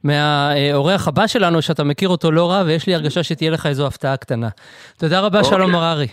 מהאורח 0.03 1.07
הבא 1.07 1.27
שלנו, 1.27 1.61
שאתה 1.61 1.83
מכיר 1.83 2.09
אותו 2.09 2.31
לא 2.31 2.51
רע, 2.51 2.63
ויש 2.65 2.87
לי 2.87 2.95
הרגשה 2.95 3.23
שתהיה 3.23 3.51
לך 3.51 3.65
איזו 3.65 3.87
הפתעה 3.87 4.17
קטנה. 4.17 4.49
תודה 4.97 5.19
רבה, 5.19 5.39
אוקיי. 5.39 5.57
שלום 5.57 5.75
הררי. 5.75 6.07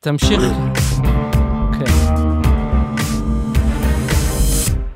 תמשיך. 0.00 0.42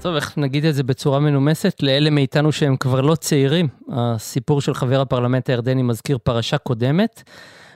טוב, 0.02 0.14
איך 0.14 0.38
נגיד 0.38 0.64
את 0.64 0.74
זה 0.74 0.82
בצורה 0.82 1.20
מנומסת? 1.20 1.82
לאלה 1.82 2.10
מאיתנו 2.10 2.52
שהם 2.52 2.76
כבר 2.76 3.00
לא 3.00 3.14
צעירים, 3.14 3.68
הסיפור 3.92 4.60
של 4.60 4.74
חבר 4.74 5.00
הפרלמנט 5.00 5.50
הירדני 5.50 5.82
מזכיר 5.82 6.18
פרשה 6.18 6.58
קודמת, 6.58 7.22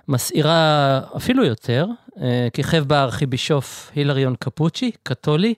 מסעירה 0.09 1.01
אפילו 1.17 1.45
יותר, 1.45 1.87
אה, 2.23 2.49
כיכב 2.53 2.85
בה 2.87 2.99
הארכיבישוף 2.99 3.91
הילריון 3.95 4.35
קפוצ'י, 4.41 4.91
קתולי, 5.03 5.55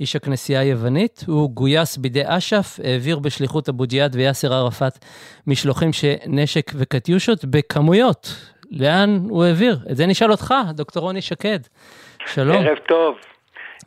איש 0.00 0.16
הכנסייה 0.16 0.60
היוונית. 0.60 1.24
הוא 1.26 1.50
גויס 1.50 1.96
בידי 1.96 2.22
אש"ף, 2.24 2.80
העביר 2.84 3.18
בשליחות 3.18 3.68
אבו 3.68 3.84
ג'יהאד 3.86 4.16
ויאסר 4.16 4.52
ערפאת 4.52 4.98
משלוחים 5.46 5.92
של 5.92 6.14
נשק 6.26 6.72
וקטיושות 6.74 7.44
בכמויות. 7.44 8.34
לאן 8.70 9.18
הוא 9.28 9.44
העביר? 9.44 9.78
את 9.90 9.96
זה 9.96 10.06
נשאל 10.06 10.30
אותך, 10.30 10.54
דוקטור 10.74 11.02
רוני 11.02 11.22
שקד. 11.22 11.58
שלום. 12.26 12.56
ערב 12.56 12.78
טוב. 12.88 13.14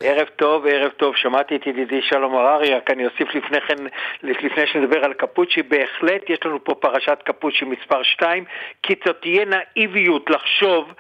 ערב 0.02 0.28
טוב, 0.36 0.68
ערב 0.68 0.92
טוב. 0.92 1.16
שמעתי 1.16 1.56
את 1.56 1.68
ידידי 1.68 2.02
שלום 2.02 2.36
הררי, 2.36 2.74
רק 2.74 2.92
אני 2.92 3.06
אוסיף 3.06 3.36
לפני 3.36 3.62
כן, 3.62 3.76
לפני 4.24 4.68
שנדבר 4.68 5.06
על 5.06 5.14
קפוצ'י, 5.14 5.64
בהחלט 5.64 6.30
יש 6.30 6.40
לנו 6.46 6.64
פה 6.64 6.76
פרשת 6.76 7.18
קפוצ'י 7.24 7.66
מספר 7.66 8.04
2, 8.04 8.46
כי 8.84 8.94
זאת 9.06 9.18
תהיה 9.22 9.46
נאיביות 9.46 10.30
לחשוב 10.30 10.94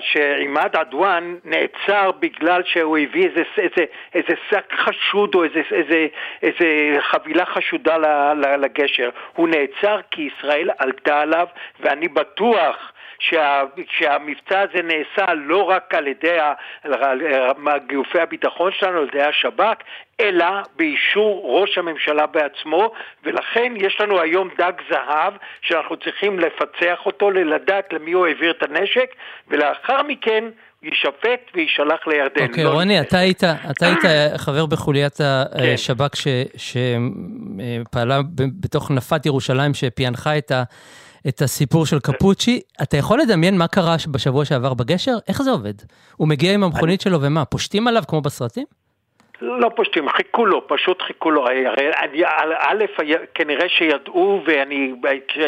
שעימאד 0.00 0.76
עדואן 0.76 1.36
נעצר 1.44 2.10
בגלל 2.20 2.62
שהוא 2.64 2.98
הביא 2.98 3.28
איזה, 3.28 3.42
איזה, 3.58 3.84
איזה 4.14 4.34
שק 4.50 4.72
חשוד 4.72 5.34
או 5.34 5.44
איזה, 5.44 5.62
איזה, 5.72 6.06
איזה 6.42 6.96
חבילה 7.00 7.46
חשודה 7.46 7.96
לגשר. 8.56 9.10
הוא 9.34 9.48
נעצר 9.48 10.00
כי 10.10 10.22
ישראל 10.22 10.70
עלתה 10.78 11.20
עליו, 11.20 11.46
ואני 11.80 12.08
בטוח 12.08 12.92
שה, 13.18 13.62
שהמבצע 13.98 14.60
הזה 14.60 14.82
נעשה 14.82 15.34
לא 15.34 15.62
רק 15.62 15.94
על 15.94 16.06
ידי 16.06 16.38
גופי 17.92 18.20
הביטחון 18.20 18.72
שלנו, 18.78 18.98
על 18.98 19.08
ידי 19.08 19.22
השב"כ, 19.22 19.76
אלא 20.20 20.46
באישור 20.76 21.60
ראש 21.60 21.78
הממשלה 21.78 22.26
בעצמו, 22.26 22.92
ולכן 23.24 23.72
יש 23.76 24.00
לנו 24.00 24.20
היום 24.20 24.48
דג 24.58 24.72
זהב 24.90 25.34
שאנחנו 25.60 25.96
צריכים 25.96 26.38
לפצח 26.38 26.98
אותו, 27.06 27.30
לדעת 27.30 27.92
למי 27.92 28.12
הוא 28.12 28.26
העביר 28.26 28.50
את 28.50 28.62
הנשק, 28.62 29.14
ולאחר 29.48 30.02
מכן 30.02 30.44
יישפט 30.82 31.40
ויישלח 31.54 32.06
לירדן. 32.06 32.42
אוקיי, 32.42 32.64
okay, 32.64 32.66
לא 32.66 32.72
רוני, 32.72 33.00
אתה 33.00 33.18
היית, 33.18 33.44
אתה 33.44 33.86
היית 33.86 34.04
חבר 34.36 34.66
בחוליית 34.66 35.18
השב"כ 35.20 36.14
כן. 36.14 36.42
שפעלה 36.56 38.20
בתוך 38.60 38.90
נפת 38.90 39.26
ירושלים, 39.26 39.74
שפענחה 39.74 40.38
את 40.38 40.50
ה... 40.50 40.62
את 41.28 41.42
הסיפור 41.42 41.86
של 41.86 41.98
קפוצ'י. 42.00 42.60
אתה 42.82 42.96
יכול 42.96 43.20
לדמיין 43.20 43.58
מה 43.58 43.68
קרה 43.68 43.96
בשבוע 44.10 44.44
שעבר 44.44 44.74
בגשר? 44.74 45.16
איך 45.28 45.42
זה 45.42 45.50
עובד? 45.50 45.74
הוא 46.16 46.28
מגיע 46.28 46.54
עם 46.54 46.64
המכונית 46.64 47.00
שלו 47.00 47.22
ומה, 47.22 47.44
פושטים 47.44 47.88
עליו 47.88 48.02
כמו 48.08 48.20
בסרטים? 48.20 48.64
לא 49.40 49.70
פושטים, 49.76 50.08
חיכו 50.08 50.46
לו, 50.46 50.68
פשוט 50.68 51.02
חיכו 51.02 51.30
לו. 51.30 51.46
א', 52.58 52.84
כנראה 53.34 53.68
שידעו, 53.68 54.42
ואני, 54.46 54.92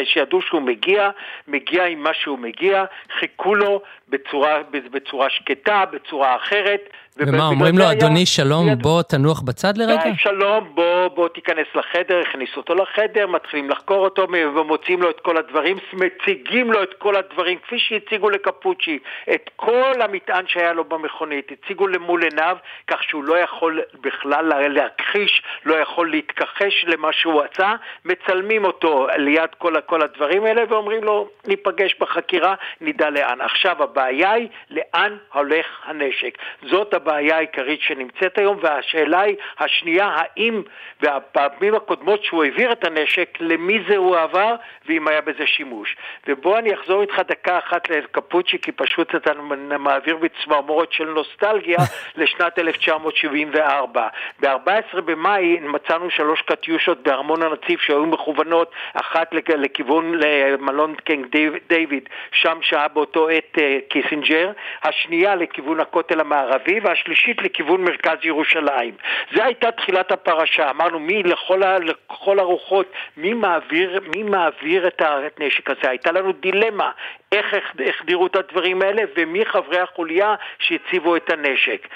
שידעו 0.03 0.41
שהוא 0.41 0.61
מגיע, 0.61 1.09
מגיע 1.47 1.85
עם 1.85 2.03
מה 2.03 2.13
שהוא 2.13 2.39
מגיע, 2.39 2.85
חיכו 3.19 3.55
לו 3.55 3.81
בצורה, 4.09 4.61
בצורה 4.91 5.29
שקטה, 5.29 5.83
בצורה 5.91 6.35
אחרת. 6.35 6.89
ומה, 7.17 7.47
אומרים 7.47 7.77
לו, 7.77 7.91
אדוני 7.91 8.25
שלום, 8.25 8.67
בוא 8.81 9.01
תנוח 9.01 9.41
בצד 9.41 9.77
לרגע? 9.77 10.01
שלום, 10.17 10.71
בוא, 10.73 11.07
בוא 11.07 11.27
תיכנס 11.27 11.67
לחדר, 11.75 12.19
הכניסו 12.19 12.57
אותו 12.57 12.75
לחדר, 12.75 13.27
מתחילים 13.27 13.69
לחקור 13.69 13.97
אותו 13.97 14.27
ומוציאים 14.55 15.01
לו 15.01 15.09
את 15.09 15.19
כל 15.19 15.37
הדברים, 15.37 15.77
מציגים 15.93 16.71
לו 16.71 16.83
את 16.83 16.93
כל 16.93 17.15
הדברים, 17.15 17.57
כפי 17.59 17.79
שהציגו 17.79 18.29
לקפוצ'י, 18.29 18.99
את 19.33 19.49
כל 19.55 19.93
המטען 20.01 20.47
שהיה 20.47 20.73
לו 20.73 20.83
במכונית, 20.83 21.51
הציגו 21.51 21.87
למול 21.87 22.23
עיניו, 22.23 22.57
כך 22.87 23.03
שהוא 23.03 23.23
לא 23.23 23.37
יכול 23.37 23.81
בכלל 24.01 24.67
להכחיש, 24.67 25.41
לא 25.65 25.75
יכול 25.75 26.11
להתכחש 26.11 26.85
למה 26.87 27.13
שהוא 27.13 27.41
עשה, 27.41 27.73
מצלמים 28.05 28.65
אותו 28.65 29.07
ליד 29.17 29.49
כל, 29.57 29.73
כל 29.85 30.01
הדברים 30.01 30.45
האלה 30.45 30.61
ואומרים 30.69 31.03
לו, 31.03 31.29
ניפגש 31.47 31.95
בחקירה, 31.99 32.55
נדע 32.81 33.09
לאן. 33.09 33.41
עכשיו 33.41 33.83
הבעיה 33.99 34.31
היא, 34.31 34.47
לאן 34.69 35.17
הולך 35.33 35.65
הנשק? 35.85 36.37
זאת 36.63 36.93
הבעיה. 36.93 37.39
העיקרית 37.39 37.81
שנמצאת 37.81 38.37
היום, 38.37 38.57
והשאלה 38.61 39.21
היא 39.21 39.35
השנייה, 39.59 40.15
האם, 40.15 40.61
והפעמים 41.01 41.75
הקודמות 41.75 42.23
שהוא 42.23 42.43
העביר 42.43 42.71
את 42.71 42.83
הנשק, 42.83 43.37
למי 43.39 43.79
זה 43.87 43.97
הוא 43.97 44.17
עבר, 44.17 44.55
ואם 44.85 45.07
היה 45.07 45.21
בזה 45.21 45.47
שימוש. 45.47 45.95
ובוא 46.27 46.57
אני 46.57 46.73
אחזור 46.73 47.01
איתך 47.01 47.19
דקה 47.27 47.57
אחת 47.57 47.89
לקפוצ'י, 47.89 48.57
כי 48.61 48.71
פשוט 48.71 49.15
אתה 49.15 49.33
מעביר 49.79 50.17
בצמרמורת 50.17 50.91
של 50.91 51.05
נוסטלגיה 51.05 51.77
לשנת 52.17 52.59
1974. 52.59 54.07
ב-14 54.39 55.01
במאי 55.01 55.59
מצאנו 55.59 56.09
שלוש 56.09 56.41
קטיושות 56.41 57.03
בארמון 57.03 57.43
הנציב 57.43 57.79
שהיו 57.79 58.05
מכוונות, 58.05 58.71
אחת 58.93 59.33
לכיוון 59.33 60.13
למלון 60.13 60.95
קינג 60.95 61.27
דיוויד, 61.69 62.09
שם 62.31 62.57
שהיה 62.61 62.87
באותו 62.87 63.29
עת 63.29 63.57
אה, 63.57 63.77
קיסינג'ר, 63.89 64.51
השנייה 64.83 65.35
לכיוון 65.35 65.79
הכותל 65.79 66.19
המערבי, 66.19 66.79
והשלישית 66.79 67.41
לכיוון 67.41 67.83
מרכז 67.83 68.17
ירושלים. 68.23 68.93
זו 69.35 69.43
הייתה 69.43 69.71
תחילת 69.71 70.11
הפרשה, 70.11 70.69
אמרנו 70.69 70.99
מי 70.99 71.23
לכל, 71.23 71.63
ה, 71.63 71.79
לכל 71.79 72.39
הרוחות, 72.39 72.91
מי 73.17 73.33
מעביר, 73.33 73.99
מי 74.15 74.23
מעביר 74.23 74.87
את 74.87 75.01
הנשק 75.01 75.69
הזה? 75.69 75.89
הייתה 75.89 76.11
לנו 76.11 76.31
דילמה, 76.31 76.91
איך 77.31 77.53
החדירו 77.87 78.27
את 78.27 78.35
הדברים 78.35 78.81
האלה 78.81 79.01
ומי 79.17 79.45
חברי 79.45 79.79
החוליה 79.79 80.35
שהציבו 80.59 81.15
את 81.15 81.29
הנשק. 81.29 81.87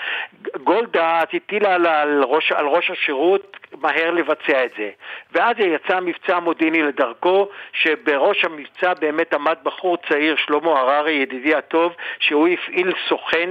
גולדה 0.64 1.20
הטילה 1.20 1.76
על, 1.76 1.88
על, 1.88 2.24
על 2.56 2.66
ראש 2.66 2.92
השירות 2.92 3.58
מהר 3.82 4.12
לבצע 4.12 4.66
את 4.66 4.72
זה. 4.78 4.90
ואז 5.32 5.56
יצא 5.60 5.98
המבצע 5.98 6.38
המודיעיני 6.38 6.82
לדרכו, 6.84 7.50
שבראש 7.74 8.46
המבצע 8.46 8.94
באמת 8.94 9.34
עמד 9.34 9.58
בחור 9.64 9.98
צעיר, 9.98 10.36
שלמה 10.36 10.80
הררי, 10.80 11.12
ידידי 11.12 11.56
הטוב, 11.56 11.94
שהוא 12.20 12.48
הפעיל 12.48 12.94
סוכן, 13.10 13.50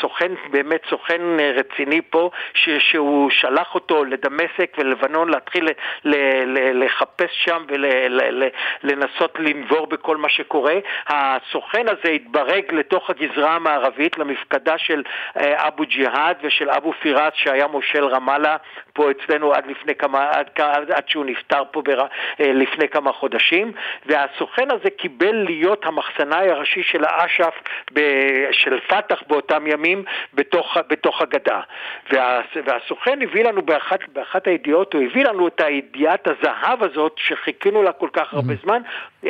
סוכן, 0.00 0.32
באמת 0.50 0.80
סוכן 0.90 1.20
רציני 1.54 2.00
פה, 2.10 2.30
ש, 2.54 2.68
שהוא 2.78 3.30
שלח 3.30 3.74
אותו 3.74 4.04
לדמשק 4.04 4.76
ולבנון 4.78 5.28
להתחיל 5.28 5.68
ל, 5.68 5.72
ל, 6.44 6.84
לחפש 6.84 7.30
שם 7.30 7.64
ולנסות 8.82 9.38
לנבור 9.38 9.86
בכל 9.86 10.16
מה 10.16 10.28
שקורה. 10.28 10.74
הסוכן 11.08 11.86
הזה 11.88 12.08
התברג 12.14 12.62
לתוך 12.72 13.10
הגזרה 13.10 13.54
המערבית, 13.54 14.18
למפקדה 14.18 14.78
של 14.78 15.02
אה, 15.36 15.68
אבו 15.68 15.84
ג'יהאד 15.84 16.36
ושל 16.42 16.70
אבו 16.70 16.92
פיראס 17.02 17.32
שהיה 17.34 17.66
מושל 17.66 18.04
רמאללה 18.04 18.56
פה 18.92 19.10
אצלנו 19.10 19.52
עד 19.52 19.66
לפני 19.66 19.94
כמה, 19.94 20.30
עד, 20.30 20.46
עד, 20.58 20.90
עד 20.90 21.08
שהוא 21.08 21.24
נפטר 21.24 21.62
פה 21.70 21.82
בר, 21.82 22.00
אה, 22.40 22.52
לפני 22.52 22.88
כמה 22.88 23.12
חודשים, 23.12 23.72
והסוכן 24.06 24.70
הזה 24.70 24.90
קיבל 24.90 25.44
להיות 25.44 25.86
המחסנאי 25.86 26.50
הראשי 26.50 26.82
של 26.82 27.04
האש"ף, 27.04 27.54
של 28.52 28.80
פת"ח 28.88 29.22
באותם 29.26 29.66
ימים, 29.66 30.04
בתוך, 30.34 30.76
בתוך 30.88 31.22
הגדה. 31.22 31.60
וה, 32.12 32.40
והסוכן 32.66 33.18
הביא 33.22 33.44
לנו 33.44 33.62
באחת, 33.62 34.00
באחת 34.12 34.46
הידיעות, 34.46 34.94
הוא 34.94 35.02
הביא 35.02 35.24
לנו 35.24 35.48
את 35.48 35.60
הידיעת 35.60 36.28
הזהב 36.28 36.82
הזאת, 36.82 37.12
שחיכינו 37.16 37.82
לה 37.82 37.92
כל 37.92 38.08
כך 38.12 38.34
הרבה 38.34 38.54
זמן, 38.62 38.82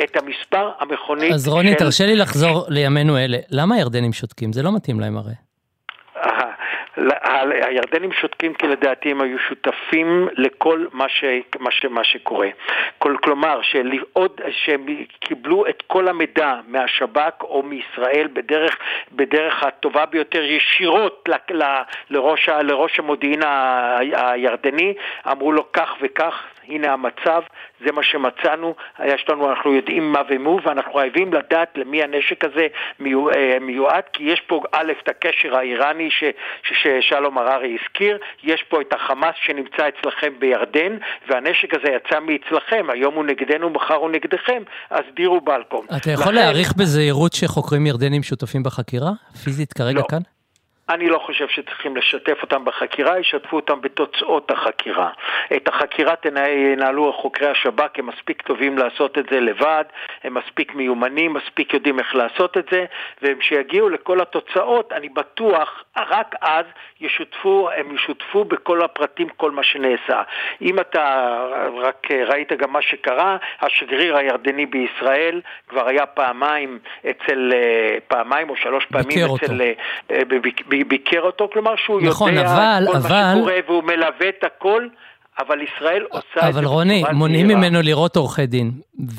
את 0.03 0.17
המספר 0.17 0.71
המכונית 0.79 1.33
אז 1.33 1.47
רוני, 1.47 1.66
של... 1.71 1.79
תרשה 1.79 2.05
לי 2.05 2.15
לחזור 2.15 2.65
לימינו 2.67 3.17
אלה. 3.17 3.37
למה 3.51 3.75
הירדנים 3.75 4.13
שותקים? 4.13 4.53
זה 4.53 4.63
לא 4.63 4.75
מתאים 4.75 4.99
להם 4.99 5.17
הרי. 5.17 5.33
הירדנים 7.67 8.11
שותקים 8.11 8.53
כי 8.53 8.67
לדעתי 8.67 9.11
הם 9.11 9.21
היו 9.21 9.39
שותפים 9.39 10.27
לכל 10.37 10.85
מה, 10.91 11.09
ש, 11.09 11.23
מה, 11.59 11.71
ש, 11.71 11.85
מה 11.85 12.03
שקורה. 12.03 12.47
כל, 12.97 13.15
כלומר, 13.23 13.59
שעוד, 13.61 14.41
שהם 14.51 14.85
קיבלו 15.19 15.67
את 15.67 15.83
כל 15.87 16.07
המידע 16.07 16.53
מהשב"כ 16.67 17.43
או 17.43 17.63
מישראל 17.63 18.27
בדרך, 18.33 18.77
בדרך 19.11 19.63
הטובה 19.63 20.05
ביותר 20.05 20.43
ישירות 20.43 21.29
ל, 21.29 21.33
ל, 21.53 21.63
לראש, 22.09 22.49
לראש 22.49 22.99
המודיעין 22.99 23.41
הירדני, 24.13 24.93
אמרו 25.31 25.51
לו 25.51 25.71
כך 25.71 25.89
וכך, 26.01 26.33
הנה 26.67 26.93
המצב, 26.93 27.41
זה 27.85 27.91
מה 27.91 28.03
שמצאנו, 28.03 28.75
יש 29.05 29.25
לנו, 29.29 29.49
אנחנו 29.49 29.73
יודעים 29.73 30.11
מה 30.11 30.21
ומו, 30.29 30.59
ואנחנו 30.63 30.93
חייבים 30.93 31.33
לדעת 31.33 31.69
למי 31.75 32.03
הנשק 32.03 32.43
הזה 32.43 32.67
אה, 33.01 33.57
מיועד, 33.61 34.03
כי 34.13 34.23
יש 34.23 34.41
פה 34.47 34.61
א', 34.71 34.91
את 35.03 35.09
הקשר 35.09 35.55
האיראני 35.55 36.09
ש, 36.11 36.23
ש, 36.63 36.73
ששלום 36.83 37.37
הררי 37.37 37.77
הזכיר, 37.81 38.17
יש 38.43 38.63
פה 38.69 38.81
את 38.81 38.93
החמאס 38.93 39.35
שנמצא 39.45 39.87
אצלכם 39.87 40.33
בירדן, 40.39 40.97
והנשק 41.27 41.73
הזה 41.73 41.87
יצא 41.87 42.19
מאצלכם, 42.19 42.85
היום 42.89 43.15
הוא 43.15 43.25
נגדנו, 43.25 43.69
מחר 43.69 43.95
הוא 43.95 44.09
נגדכם, 44.09 44.63
אז 44.89 45.03
דירו 45.15 45.41
בלקום. 45.41 45.85
אתה 45.97 46.11
יכול 46.11 46.25
לכן... 46.25 46.35
להעריך 46.35 46.73
בזהירות 46.77 47.33
שחוקרים 47.33 47.85
ירדנים 47.85 48.23
שותפים 48.23 48.63
בחקירה? 48.63 49.11
פיזית 49.43 49.73
כרגע 49.73 49.99
לא. 49.99 50.05
כאן? 50.09 50.36
אני 50.89 51.09
לא 51.09 51.19
חושב 51.19 51.47
שצריכים 51.47 51.97
לשתף 51.97 52.37
אותם 52.41 52.65
בחקירה, 52.65 53.19
ישתפו 53.19 53.55
אותם 53.55 53.81
בתוצאות 53.81 54.51
החקירה. 54.51 55.09
את 55.55 55.67
החקירה 55.67 56.13
ינהלו 56.47 57.13
חוקרי 57.13 57.47
השב"כ, 57.47 57.99
הם 57.99 58.07
מספיק 58.07 58.41
טובים 58.41 58.77
לעשות 58.77 59.17
את 59.17 59.25
זה 59.31 59.39
לבד, 59.39 59.83
הם 60.23 60.33
מספיק 60.33 60.75
מיומנים, 60.75 61.33
מספיק 61.33 61.73
יודעים 61.73 61.99
איך 61.99 62.15
לעשות 62.15 62.57
את 62.57 62.65
זה, 62.71 62.85
והם 63.21 63.41
שיגיעו 63.41 63.89
לכל 63.89 64.21
התוצאות, 64.21 64.93
אני 64.93 65.09
בטוח, 65.09 65.83
רק 65.97 66.35
אז 66.41 66.65
ישותפו, 67.01 67.69
הם 67.75 67.95
ישותפו 67.95 68.45
בכל 68.45 68.81
הפרטים, 68.81 69.29
כל 69.29 69.51
מה 69.51 69.63
שנעשה. 69.63 70.21
אם 70.61 70.79
אתה 70.79 71.37
רק 71.83 72.07
ראית 72.11 72.53
גם 72.53 72.73
מה 72.73 72.81
שקרה, 72.81 73.37
השגריר 73.61 74.17
הירדני 74.17 74.65
בישראל 74.65 75.41
כבר 75.67 75.87
היה 75.87 76.05
פעמיים 76.05 76.79
אצל, 77.09 77.51
אה, 77.53 77.97
פעמיים 78.07 78.49
או 78.49 78.55
שלוש 78.55 78.85
פעמים 78.85 79.17
אצל... 79.17 79.27
אותו. 79.27 79.53
ביקר 80.83 81.21
אותו, 81.21 81.49
כלומר 81.53 81.75
שהוא 81.77 82.01
נכון, 82.01 82.33
יודע 82.33 82.53
אבל, 82.53 82.87
כל 82.91 82.97
אבל... 82.97 83.09
מה 83.09 83.33
שקורה 83.37 83.53
והוא 83.67 83.83
מלווה 83.83 84.29
את 84.29 84.43
הכל. 84.43 84.87
אבל 85.39 85.61
ישראל 85.61 86.03
עושה 86.09 86.49
את 86.49 86.53
זה 86.53 86.59
אבל 86.59 86.65
רוני, 86.65 87.03
מונעים 87.13 87.47
ממנו 87.47 87.81
לראות 87.81 88.15
עורכי 88.15 88.45
דין, 88.45 88.71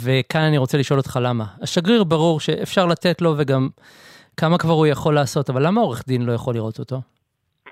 וכאן 0.03 0.41
אני 0.41 0.59
רוצה 0.59 0.79
לשאול 0.79 0.99
אותך 0.99 1.19
למה. 1.23 1.45
השגריר 1.63 2.05
ברור 2.05 2.41
שאפשר 2.41 2.87
לתת 2.87 3.23
לו 3.23 3.35
וגם 3.39 3.69
כמה 4.37 4.59
כבר 4.59 4.73
הוא 4.73 4.87
יכול 4.87 5.15
לעשות, 5.15 5.51
אבל 5.51 5.67
למה 5.67 5.81
עורך 5.81 6.05
דין 6.07 6.23
לא 6.23 6.33
יכול 6.33 6.55
לראות 6.55 6.79
אותו? 6.79 7.01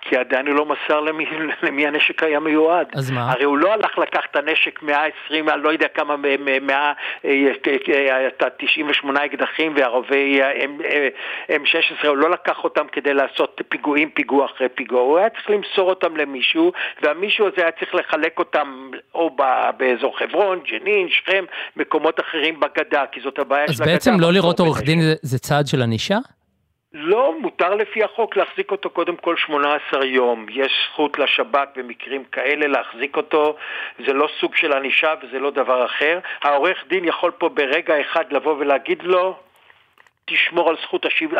כי 0.08 0.16
עדיין 0.16 0.46
הוא 0.46 0.54
לא 0.54 0.66
מסר 0.66 1.00
למי, 1.00 1.26
למי 1.62 1.86
הנשק 1.86 2.22
היה 2.22 2.40
מיועד. 2.40 2.86
אז 2.94 3.10
מה? 3.10 3.32
הרי 3.32 3.44
הוא 3.44 3.58
לא 3.58 3.72
הלך 3.72 3.98
לקח 3.98 4.20
את 4.30 4.36
הנשק 4.36 4.82
120, 4.82 5.48
אני 5.48 5.62
לא 5.62 5.68
יודע 5.68 5.88
כמה, 5.88 6.16
100, 6.16 6.92
98 8.56 9.24
אקדחים 9.24 9.72
והרובי 9.76 10.40
M16, 11.48 12.06
הוא 12.06 12.16
לא 12.16 12.30
לקח 12.30 12.64
אותם 12.64 12.86
כדי 12.92 13.14
לעשות 13.14 13.60
פיגועים, 13.68 14.10
פיגוע 14.10 14.46
אחרי 14.46 14.68
פיגוע, 14.68 15.00
הוא 15.00 15.18
היה 15.18 15.28
צריך 15.28 15.50
למסור 15.50 15.90
אותם 15.90 16.16
למישהו, 16.16 16.72
והמישהו 17.02 17.46
הזה 17.46 17.62
היה 17.62 17.70
צריך 17.70 17.94
לחלק 17.94 18.38
אותם 18.38 18.90
או 19.14 19.36
באזור 19.76 20.18
חברון, 20.18 20.60
ג'נין, 20.70 21.08
שכם, 21.10 21.44
מקומות 21.76 22.20
אחרים 22.20 22.60
בגדה, 22.60 23.04
כי 23.12 23.20
זאת 23.20 23.38
הבעיה 23.38 23.66
של 23.68 23.72
הגדה. 23.72 23.84
אז 23.84 23.90
בעצם 23.92 24.20
לא 24.20 24.32
לראות 24.32 24.60
עורך 24.60 24.82
דין 24.82 25.00
זה 25.22 25.38
צעד 25.38 25.66
של 25.66 25.82
ענישה? 25.82 26.16
לא, 26.98 27.34
מותר 27.40 27.74
לפי 27.74 28.04
החוק 28.04 28.36
להחזיק 28.36 28.70
אותו 28.70 28.90
קודם 28.90 29.16
כל 29.16 29.36
18 29.36 30.04
יום. 30.04 30.46
יש 30.50 30.88
זכות 30.92 31.18
לשב"כ 31.18 31.68
במקרים 31.76 32.24
כאלה 32.24 32.66
להחזיק 32.66 33.16
אותו, 33.16 33.56
זה 34.06 34.12
לא 34.12 34.28
סוג 34.40 34.56
של 34.56 34.72
ענישה 34.72 35.14
וזה 35.22 35.38
לא 35.38 35.50
דבר 35.50 35.84
אחר. 35.84 36.18
העורך 36.42 36.84
דין 36.88 37.04
יכול 37.04 37.30
פה 37.30 37.48
ברגע 37.48 38.00
אחד 38.00 38.32
לבוא 38.32 38.54
ולהגיד 38.58 39.02
לו, 39.02 39.36
תשמור 40.26 40.70
על 40.70 40.76
זכות, 40.82 41.06
השיב... 41.06 41.34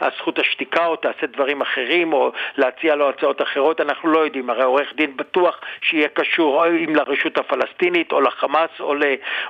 על 0.00 0.10
זכות 0.18 0.38
השתיקה 0.38 0.86
או 0.86 0.96
תעשה 0.96 1.26
דברים 1.26 1.60
אחרים 1.60 2.12
או 2.12 2.32
להציע 2.56 2.94
לו 2.94 3.08
הצעות 3.08 3.42
אחרות, 3.42 3.80
אנחנו 3.80 4.08
לא 4.08 4.18
יודעים, 4.18 4.50
הרי 4.50 4.62
עורך 4.62 4.92
דין 4.94 5.16
בטוח 5.16 5.60
שיהיה 5.80 6.08
קשור 6.08 6.64
או 6.64 6.70
אם 6.70 6.96
לרשות 6.96 7.38
הפלסטינית 7.38 8.12
או 8.12 8.20
לחמאס 8.20 8.70
או 8.80 8.94
ל... 8.94 9.02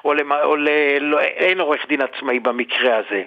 או 0.05 0.15
ל... 0.15 0.21
או 0.43 0.57
ל... 0.57 0.69
לא... 1.01 1.21
אין 1.21 1.61
עורך 1.61 1.87
דין 1.89 2.01
עצמאי 2.01 2.41
במקרה 2.41 2.97
הזה. 2.97 3.23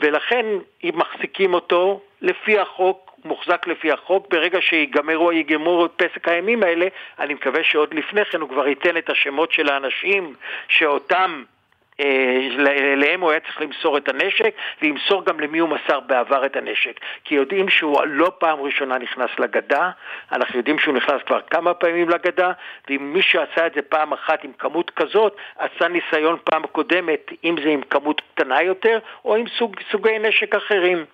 ולכן 0.00 0.46
אם 0.84 0.92
מחזיקים 0.94 1.54
אותו 1.54 2.00
לפי 2.22 2.58
החוק 2.58 3.08
מוחזק 3.24 3.66
לפי 3.66 3.92
החוק, 3.92 4.26
ברגע 4.30 4.60
שיגמרו, 4.60 5.32
יגמרו 5.32 5.86
את 5.86 5.90
פסק 5.96 6.28
הימים 6.28 6.62
האלה, 6.62 6.86
אני 7.18 7.34
מקווה 7.34 7.64
שעוד 7.64 7.94
לפני 7.94 8.24
כן 8.24 8.40
הוא 8.40 8.48
כבר 8.48 8.68
ייתן 8.68 8.96
את 8.96 9.10
השמות 9.10 9.52
של 9.52 9.68
האנשים 9.68 10.34
שאותם 10.68 11.42
אה, 12.00 12.48
להם 12.96 13.20
הוא 13.20 13.30
היה 13.30 13.40
צריך 13.40 13.60
למסור 13.60 13.96
את 13.96 14.08
הנשק, 14.08 14.54
וימסור 14.82 15.24
גם 15.24 15.40
למי 15.40 15.58
הוא 15.58 15.68
מסר 15.68 16.00
בעבר 16.00 16.46
את 16.46 16.56
הנשק. 16.56 17.00
כי 17.24 17.34
יודעים 17.34 17.68
שהוא 17.68 18.00
לא 18.06 18.32
פעם 18.38 18.60
ראשונה 18.60 18.98
נכנס 18.98 19.30
לגדה, 19.38 19.90
אנחנו 20.32 20.58
יודעים 20.58 20.78
שהוא 20.78 20.94
נכנס 20.94 21.22
כבר 21.26 21.40
כמה 21.40 21.74
פעמים 21.74 22.08
לגדה, 22.08 22.52
ואם 22.88 23.12
מי 23.12 23.22
שעשה 23.22 23.66
את 23.66 23.74
זה 23.74 23.82
פעם 23.82 24.12
אחת 24.12 24.44
עם 24.44 24.52
כמות 24.58 24.90
כזאת, 24.90 25.36
עשה 25.58 25.88
ניסיון 25.88 26.36
פעם 26.44 26.66
קודמת, 26.66 27.30
אם 27.44 27.56
זה 27.62 27.68
עם 27.68 27.80
כמות 27.82 28.22
קטנה 28.34 28.62
יותר, 28.62 28.98
או 29.24 29.36
עם 29.36 29.44
סוג, 29.58 29.76
סוגי 29.90 30.18
נשק 30.18 30.54
אחרים. 30.54 31.04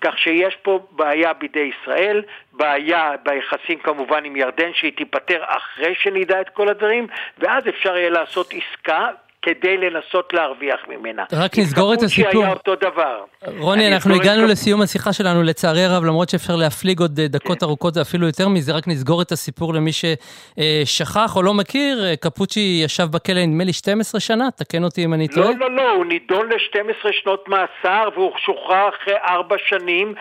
כך 0.00 0.18
שיש 0.18 0.56
פה 0.56 0.78
בעיה 0.90 1.32
בידי 1.32 1.70
ישראל, 1.78 2.22
בעיה 2.52 3.12
ביחסים 3.22 3.78
כמובן 3.78 4.24
עם 4.24 4.36
ירדן, 4.36 4.74
שהיא 4.74 4.92
תיפתר 4.96 5.42
אחרי 5.46 5.94
שנדע 5.94 6.40
את 6.40 6.48
כל 6.48 6.68
הדברים, 6.68 7.06
ואז 7.38 7.68
אפשר 7.68 7.96
יהיה 7.96 8.10
לעשות 8.10 8.52
עסקה 8.52 9.08
כדי 9.44 9.76
לנסות 9.76 10.32
להרוויח 10.32 10.80
ממנה. 10.88 11.24
רק 11.32 11.58
נסגור 11.58 11.94
את 11.94 12.02
הסיפור. 12.02 12.32
שהיה 12.32 12.52
אותו 12.52 12.74
דבר. 12.74 13.24
רוני, 13.58 13.94
אנחנו 13.94 14.14
הגענו 14.14 14.46
לסיום 14.46 14.82
השיחה 14.82 15.12
שלנו, 15.12 15.42
לצערי 15.42 15.84
הרב, 15.84 16.04
למרות 16.04 16.28
שאפשר 16.28 16.56
להפליג 16.56 17.00
עוד 17.00 17.18
אה, 17.18 17.28
דקות 17.28 17.60
כן. 17.60 17.66
ארוכות 17.66 17.96
ואפילו 17.96 18.26
יותר 18.26 18.48
מזה, 18.48 18.72
רק 18.72 18.88
נסגור 18.88 19.22
את 19.22 19.32
הסיפור 19.32 19.74
למי 19.74 19.90
ששכח 19.92 21.36
או 21.36 21.42
לא 21.42 21.54
מכיר. 21.54 22.04
אה, 22.04 22.16
קפוצ'י 22.16 22.80
ישב 22.84 23.04
בכלא 23.10 23.46
נדמה 23.46 23.64
לי 23.64 23.72
12 23.72 24.20
שנה, 24.20 24.48
תקן 24.56 24.84
אותי 24.84 25.04
אם 25.04 25.14
אני 25.14 25.28
טועה. 25.28 25.50
לא, 25.50 25.58
לא, 25.58 25.76
לא, 25.76 25.90
הוא 25.90 26.04
נידון 26.04 26.48
ל-12 26.48 27.12
שנות 27.22 27.48
מאסר 27.48 28.08
והוא 28.14 28.32
שוחרר 28.44 28.88
אחרי 28.88 29.14
4 29.28 29.56
שנים 29.66 30.14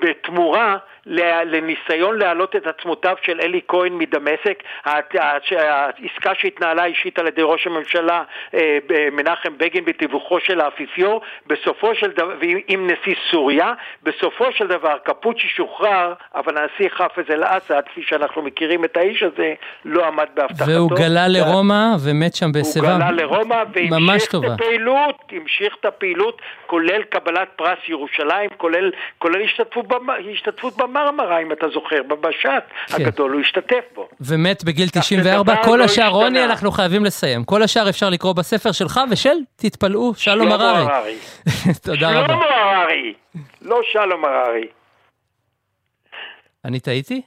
בתמורה. 0.00 0.76
לניסיון 1.06 2.18
להעלות 2.18 2.56
את 2.56 2.66
עצמותיו 2.66 3.16
של 3.22 3.40
אלי 3.40 3.60
כהן 3.68 3.92
מדמשק, 3.92 4.62
העסקה 4.84 6.34
שהתנהלה 6.34 6.84
אישית 6.84 7.18
על 7.18 7.26
ידי 7.26 7.42
ראש 7.44 7.66
הממשלה 7.66 8.22
אה, 8.54 8.78
מנחם 9.12 9.58
בגין 9.58 9.84
בתיווכו 9.84 10.40
של 10.40 10.60
האפיפיור, 10.60 11.20
בסופו 11.46 11.94
של 11.94 12.10
דבר, 12.10 12.34
עם 12.68 12.90
נשיא 12.90 13.14
סוריה, 13.30 13.72
בסופו 14.02 14.52
של 14.52 14.66
דבר 14.66 14.96
קפוצ'י 15.04 15.48
שוחרר, 15.48 16.12
אבל 16.34 16.58
הנשיא 16.58 16.88
חאפז 16.88 17.30
אל-אסד, 17.30 17.82
כפי 17.86 18.02
שאנחנו 18.02 18.42
מכירים 18.42 18.84
את 18.84 18.96
האיש 18.96 19.22
הזה, 19.22 19.54
לא 19.84 20.06
עמד 20.06 20.26
בהבטחתו. 20.34 20.70
והוא 20.70 20.90
גלה 20.90 21.28
לרומא 21.28 21.84
ומת 22.04 22.34
שם 22.34 22.52
בשיבה. 22.52 22.90
הוא 22.92 22.98
גלה 22.98 23.10
לרומא 23.10 23.62
והמשיך 23.74 24.34
את 24.34 24.44
הפעילות, 24.44 25.22
המשיך 25.32 25.76
את 25.80 25.84
הפעילות, 25.84 26.42
כולל 26.66 27.02
קבלת 27.02 27.48
פרס 27.56 27.78
ירושלים, 27.88 28.50
כולל, 28.56 28.90
כולל 29.18 29.42
השתתפות, 29.42 29.86
השתתפות 30.32 30.76
במרמרה, 30.94 31.42
אם 31.42 31.52
אתה 31.52 31.66
זוכר, 31.74 32.02
במשט 32.08 32.64
כן. 32.86 32.94
הגדול, 32.94 33.32
הוא 33.32 33.40
השתתף 33.40 33.84
בו. 33.94 34.08
ומת 34.20 34.64
בגיל 34.64 34.88
94, 34.88 35.54
כל 35.64 35.76
לא 35.78 35.84
השאר, 35.84 36.08
רוני, 36.08 36.44
אנחנו 36.44 36.70
חייבים 36.70 37.04
לסיים. 37.04 37.44
כל 37.44 37.62
השאר 37.62 37.88
אפשר 37.88 38.10
לקרוא 38.10 38.32
בספר 38.32 38.72
שלך 38.72 39.00
ושל, 39.10 39.36
תתפלאו, 39.56 40.14
שלום 40.14 40.52
הררי. 40.52 41.16
תודה 41.84 42.10
רבה. 42.10 42.26
שלום 42.26 42.40
הררי, 42.42 43.14
לא 43.62 43.80
שלום 43.92 44.24
הררי. 44.24 44.66
אני 46.64 46.80
טעיתי? 46.80 47.22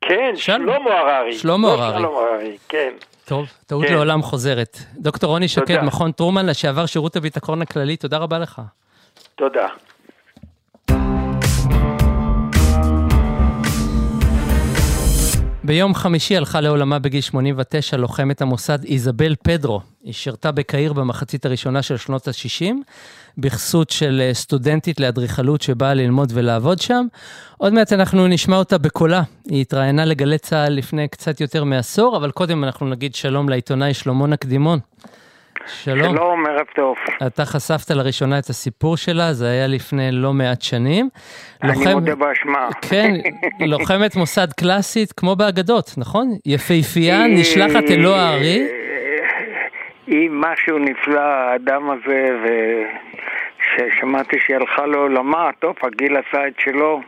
כן, 0.00 0.32
שלמה 0.36 0.90
הררי. 0.90 1.32
שלמה 1.32 1.68
לא 1.68 1.72
הררי. 1.72 1.98
שלמה 1.98 2.18
הררי, 2.18 2.56
כן. 2.68 2.92
טוב, 3.24 3.46
טעות 3.66 3.86
כן. 3.86 3.92
לעולם 3.92 4.22
חוזרת. 4.22 4.78
דוקטור 4.94 5.30
רוני 5.30 5.48
שקד, 5.48 5.80
מכון 5.82 6.12
טרומן, 6.12 6.46
לשעבר 6.46 6.86
שירות 6.86 7.16
הביטחון 7.16 7.62
הכללי, 7.62 7.96
תודה 7.96 8.18
רבה 8.18 8.38
לך. 8.38 8.60
תודה. 9.34 9.68
ביום 15.66 15.94
חמישי 15.94 16.36
הלכה 16.36 16.60
לעולמה 16.60 16.98
בגיל 16.98 17.20
89 17.20 17.96
לוחמת 17.96 18.42
המוסד 18.42 18.84
איזבל 18.84 19.34
פדרו. 19.42 19.80
היא 20.02 20.12
שירתה 20.12 20.52
בקהיר 20.52 20.92
במחצית 20.92 21.46
הראשונה 21.46 21.82
של 21.82 21.96
שנות 21.96 22.28
ה-60, 22.28 22.74
בכסות 23.38 23.90
של 23.90 24.22
אה, 24.24 24.34
סטודנטית 24.34 25.00
לאדריכלות 25.00 25.62
שבאה 25.62 25.94
ללמוד 25.94 26.32
ולעבוד 26.34 26.80
שם. 26.80 27.06
עוד 27.58 27.72
מעט 27.72 27.92
אנחנו 27.92 28.26
נשמע 28.28 28.56
אותה 28.56 28.78
בקולה. 28.78 29.22
היא 29.44 29.60
התראיינה 29.60 30.04
לגלי 30.04 30.38
צה"ל 30.38 30.72
לפני 30.72 31.08
קצת 31.08 31.40
יותר 31.40 31.64
מעשור, 31.64 32.16
אבל 32.16 32.30
קודם 32.30 32.64
אנחנו 32.64 32.88
נגיד 32.88 33.14
שלום 33.14 33.48
לעיתונאי 33.48 33.94
שלמה 33.94 34.26
נקדימון. 34.26 34.78
שלום. 35.66 36.16
שלום, 36.16 36.46
ערב 36.46 36.66
טוב. 36.74 36.96
אתה 37.26 37.44
חשפת 37.44 37.90
לראשונה 37.90 38.38
את 38.38 38.44
הסיפור 38.44 38.96
שלה, 38.96 39.32
זה 39.32 39.50
היה 39.50 39.66
לפני 39.66 40.08
לא 40.12 40.32
מעט 40.32 40.62
שנים. 40.62 41.08
אני 41.62 41.72
לוחם... 41.72 41.90
מודה 41.90 42.14
באשמה. 42.14 42.68
כן, 42.90 43.10
לוחמת 43.60 44.16
מוסד 44.16 44.52
קלאסית 44.60 45.12
כמו 45.12 45.36
באגדות, 45.36 45.90
נכון? 45.98 46.28
יפהפייה, 46.46 47.26
נשלחת 47.26 47.90
אלוה 47.90 48.20
הארי. 48.20 48.68
היא 50.06 50.30
משהו 50.32 50.78
נפלא, 50.78 51.20
האדם 51.20 51.90
הזה, 51.90 52.30
וששמעתי 52.42 54.36
שהיא 54.40 54.56
הלכה 54.56 54.86
לעולמה, 54.86 55.50
טוב, 55.60 55.74
הגיל 55.82 56.16
עשה 56.16 56.46
את 56.46 56.54
שלו. 56.58 57.00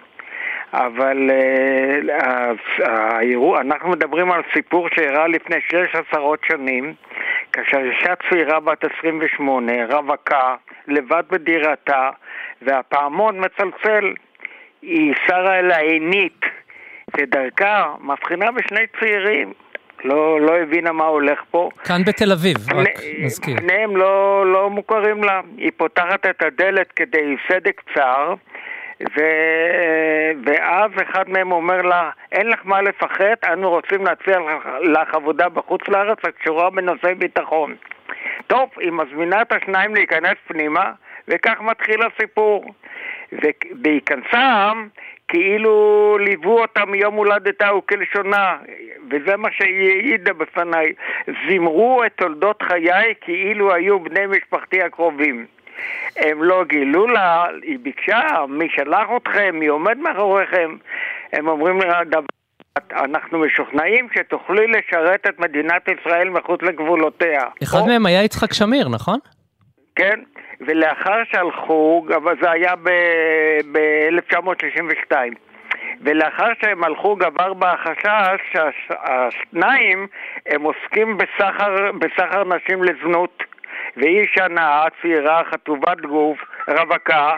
אבל 0.72 1.30
uh, 1.30 2.82
האירוע, 2.82 3.60
אנחנו 3.60 3.88
מדברים 3.88 4.32
על 4.32 4.42
סיפור 4.52 4.88
שאירע 4.94 5.28
לפני 5.28 5.56
שש 5.68 5.94
עשרות 5.94 6.38
שנים, 6.48 6.94
כאשר 7.56 7.78
אישה 7.78 8.14
צעירה 8.30 8.60
בת 8.60 8.84
28, 8.98 9.72
רווקה, 9.88 10.54
לבד 10.88 11.22
בדירתה, 11.30 12.10
והפעמון 12.62 13.44
מצלצל. 13.44 14.14
היא 14.82 15.14
שרה 15.26 15.58
אל 15.58 15.70
העינית, 15.70 16.40
ודרכה 17.16 17.94
מבחינה 18.00 18.52
בשני 18.52 18.86
צעירים. 19.00 19.52
לא, 20.04 20.40
לא 20.40 20.58
הבינה 20.58 20.92
מה 20.92 21.04
הולך 21.04 21.42
פה. 21.50 21.70
כאן 21.84 22.02
בתל 22.06 22.32
אביב, 22.32 22.56
רק 22.74 22.88
נזכיר. 23.18 23.56
פניהם 23.56 23.96
לא, 23.96 24.46
לא 24.52 24.70
מוכרים 24.70 25.24
לה. 25.24 25.40
היא 25.56 25.70
פותחת 25.76 26.26
את 26.26 26.42
הדלת 26.42 26.92
כדי 26.92 27.36
סדק 27.48 27.80
צר, 27.94 28.34
ו... 29.00 29.20
ואז 30.46 30.90
אחד 31.02 31.28
מהם 31.30 31.52
אומר 31.52 31.82
לה, 31.82 32.10
אין 32.32 32.46
לך 32.46 32.60
מה 32.64 32.82
לפחד, 32.82 33.34
אנו 33.52 33.70
רוצים 33.70 34.04
להציע 34.04 34.38
לך 34.82 35.14
עבודה 35.14 35.48
בחוץ 35.48 35.88
לארץ 35.88 36.18
הקשורה 36.24 36.70
בנושאי 36.70 37.14
ביטחון. 37.14 37.76
טוב, 38.46 38.70
היא 38.76 38.92
מזמינה 38.92 39.42
את 39.42 39.52
השניים 39.52 39.94
להיכנס 39.94 40.34
פנימה, 40.46 40.92
וכך 41.28 41.60
מתחיל 41.60 42.00
הסיפור. 42.02 42.64
ובהיכנסם, 43.32 44.88
כאילו 45.28 46.16
ליוו 46.20 46.60
אותה 46.60 46.84
מיום 46.84 47.14
הולדתה 47.14 47.74
וכלשונה, 47.74 48.56
וזה 49.10 49.36
מה 49.36 49.48
שהיא 49.52 49.90
העידה 49.90 50.32
בפניי. 50.32 50.92
זימרו 51.48 52.04
את 52.04 52.12
תולדות 52.16 52.62
חיי 52.62 53.14
כאילו 53.20 53.74
היו 53.74 54.00
בני 54.00 54.26
משפחתי 54.26 54.82
הקרובים. 54.82 55.46
הם 56.16 56.42
לא 56.42 56.64
גילו 56.64 57.06
לה, 57.06 57.46
היא 57.62 57.78
ביקשה, 57.82 58.20
מי 58.48 58.68
שלח 58.76 59.08
אתכם, 59.16 59.56
מי 59.58 59.66
עומד 59.66 59.98
מאחוריכם? 59.98 60.76
הם 61.32 61.48
אומרים 61.48 61.80
לה 61.80 62.04
דבר... 62.04 62.20
אנחנו 62.92 63.38
משוכנעים 63.38 64.08
שתוכלי 64.14 64.66
לשרת 64.66 65.26
את 65.28 65.38
מדינת 65.38 65.88
ישראל 65.88 66.30
מחוץ 66.30 66.62
לגבולותיה. 66.62 67.42
אחד 67.62 67.78
או... 67.78 67.86
מהם 67.86 68.06
היה 68.06 68.22
יצחק 68.22 68.52
שמיר, 68.52 68.88
נכון? 68.88 69.18
כן, 69.96 70.20
ולאחר 70.60 71.22
שהלכו, 71.32 72.06
אבל 72.16 72.34
זה 72.40 72.50
היה 72.50 72.76
ב-1962, 72.76 75.12
ב- 75.12 75.16
ולאחר 76.00 76.48
שהם 76.60 76.84
הלכו 76.84 77.16
גבר 77.16 77.54
בה 77.54 77.72
החשש 77.72 78.40
שהשניים 78.52 80.06
הם 80.46 80.62
עוסקים 80.62 81.18
בסחר, 81.18 81.92
בסחר 81.98 82.44
נשים 82.44 82.84
לזנות. 82.84 83.42
והיא 83.96 84.26
נאה, 84.50 84.86
צעירה, 85.02 85.42
חטובת 85.50 86.00
גוף, 86.00 86.38
רווקה, 86.68 87.36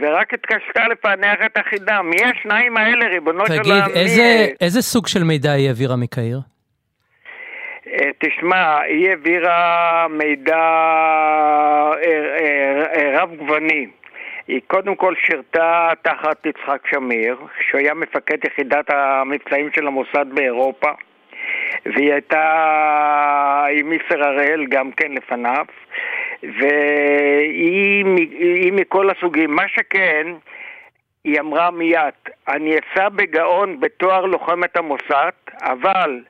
ורק 0.00 0.34
התקשתה 0.34 0.88
לפענח 0.88 1.38
את 1.46 1.58
החידה. 1.58 2.02
מי 2.02 2.16
השניים 2.24 2.76
האלה, 2.76 3.08
ריבונו 3.08 3.46
של 3.46 3.52
עולם? 3.52 3.80
תגיד, 3.82 3.96
איזה, 3.96 4.46
איזה 4.60 4.82
סוג 4.82 5.06
של 5.06 5.24
מידע 5.24 5.52
היא 5.52 5.68
העבירה 5.68 5.96
מקהיר? 5.96 6.38
אה, 7.86 8.10
תשמע, 8.18 8.80
היא 8.80 9.08
העבירה 9.08 10.06
מידע 10.10 10.56
אה, 12.04 12.26
אה, 12.96 13.22
רב 13.22 13.36
גווני. 13.36 13.86
היא 14.48 14.60
קודם 14.66 14.94
כל 14.94 15.14
שירתה 15.26 15.90
תחת 16.02 16.46
יצחק 16.46 16.86
שמיר, 16.90 17.36
שהוא 17.68 17.80
היה 17.80 17.94
מפקד 17.94 18.44
יחידת 18.44 18.90
המבצעים 18.90 19.70
של 19.74 19.86
המוסד 19.86 20.26
באירופה. 20.34 20.90
והיא 21.86 22.12
הייתה 22.12 23.66
עם 23.78 23.88
מיסר 23.88 24.24
הראל 24.24 24.66
גם 24.68 24.92
כן 24.92 25.12
לפניו, 25.12 25.64
והיא 26.42 28.04
מכל 28.72 29.10
הסוגים. 29.10 29.50
מה 29.50 29.68
שכן, 29.68 30.26
היא 31.24 31.40
אמרה 31.40 31.70
מיד, 31.70 32.14
אני 32.48 32.76
אסע 32.78 33.08
בגאון 33.08 33.80
בתואר 33.80 34.26
לוחמת 34.26 34.76
המוסד, 34.76 35.30
אבל 35.62 36.20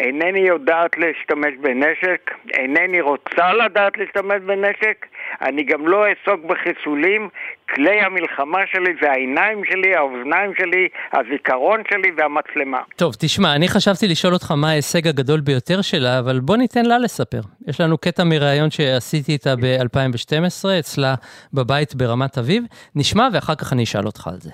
אינני 0.00 0.40
יודעת 0.40 0.90
להשתמש 0.98 1.54
בנשק, 1.62 2.30
אינני 2.54 3.00
רוצה 3.00 3.52
לדעת 3.52 3.92
להשתמש 3.98 4.40
בנשק, 4.46 5.06
אני 5.42 5.64
גם 5.64 5.88
לא 5.88 6.04
אעסוק 6.06 6.44
בחיסולים, 6.46 7.28
כלי 7.74 8.00
המלחמה 8.00 8.58
שלי 8.72 8.92
זה 9.02 9.10
העיניים 9.10 9.62
שלי, 9.70 9.94
האוזניים 9.96 10.52
שלי, 10.58 10.88
הזיכרון 11.12 11.82
שלי 11.90 12.10
והמצלמה. 12.16 12.80
טוב, 12.96 13.14
תשמע, 13.18 13.54
אני 13.54 13.68
חשבתי 13.68 14.08
לשאול 14.08 14.34
אותך 14.34 14.50
מה 14.50 14.70
ההישג 14.70 15.08
הגדול 15.08 15.40
ביותר 15.40 15.82
שלה, 15.82 16.18
אבל 16.18 16.40
בוא 16.40 16.56
ניתן 16.56 16.84
לה 16.84 16.98
לספר. 16.98 17.40
יש 17.68 17.80
לנו 17.80 17.98
קטע 17.98 18.24
מראיון 18.24 18.70
שעשיתי 18.70 19.32
איתה 19.32 19.54
ב-2012, 19.56 20.68
אצלה 20.78 21.14
בבית 21.52 21.94
ברמת 21.94 22.38
אביב. 22.38 22.64
נשמע 22.94 23.28
ואחר 23.32 23.54
כך 23.54 23.72
אני 23.72 23.84
אשאל 23.84 24.06
אותך 24.06 24.28
על 24.28 24.40
זה. 24.40 24.50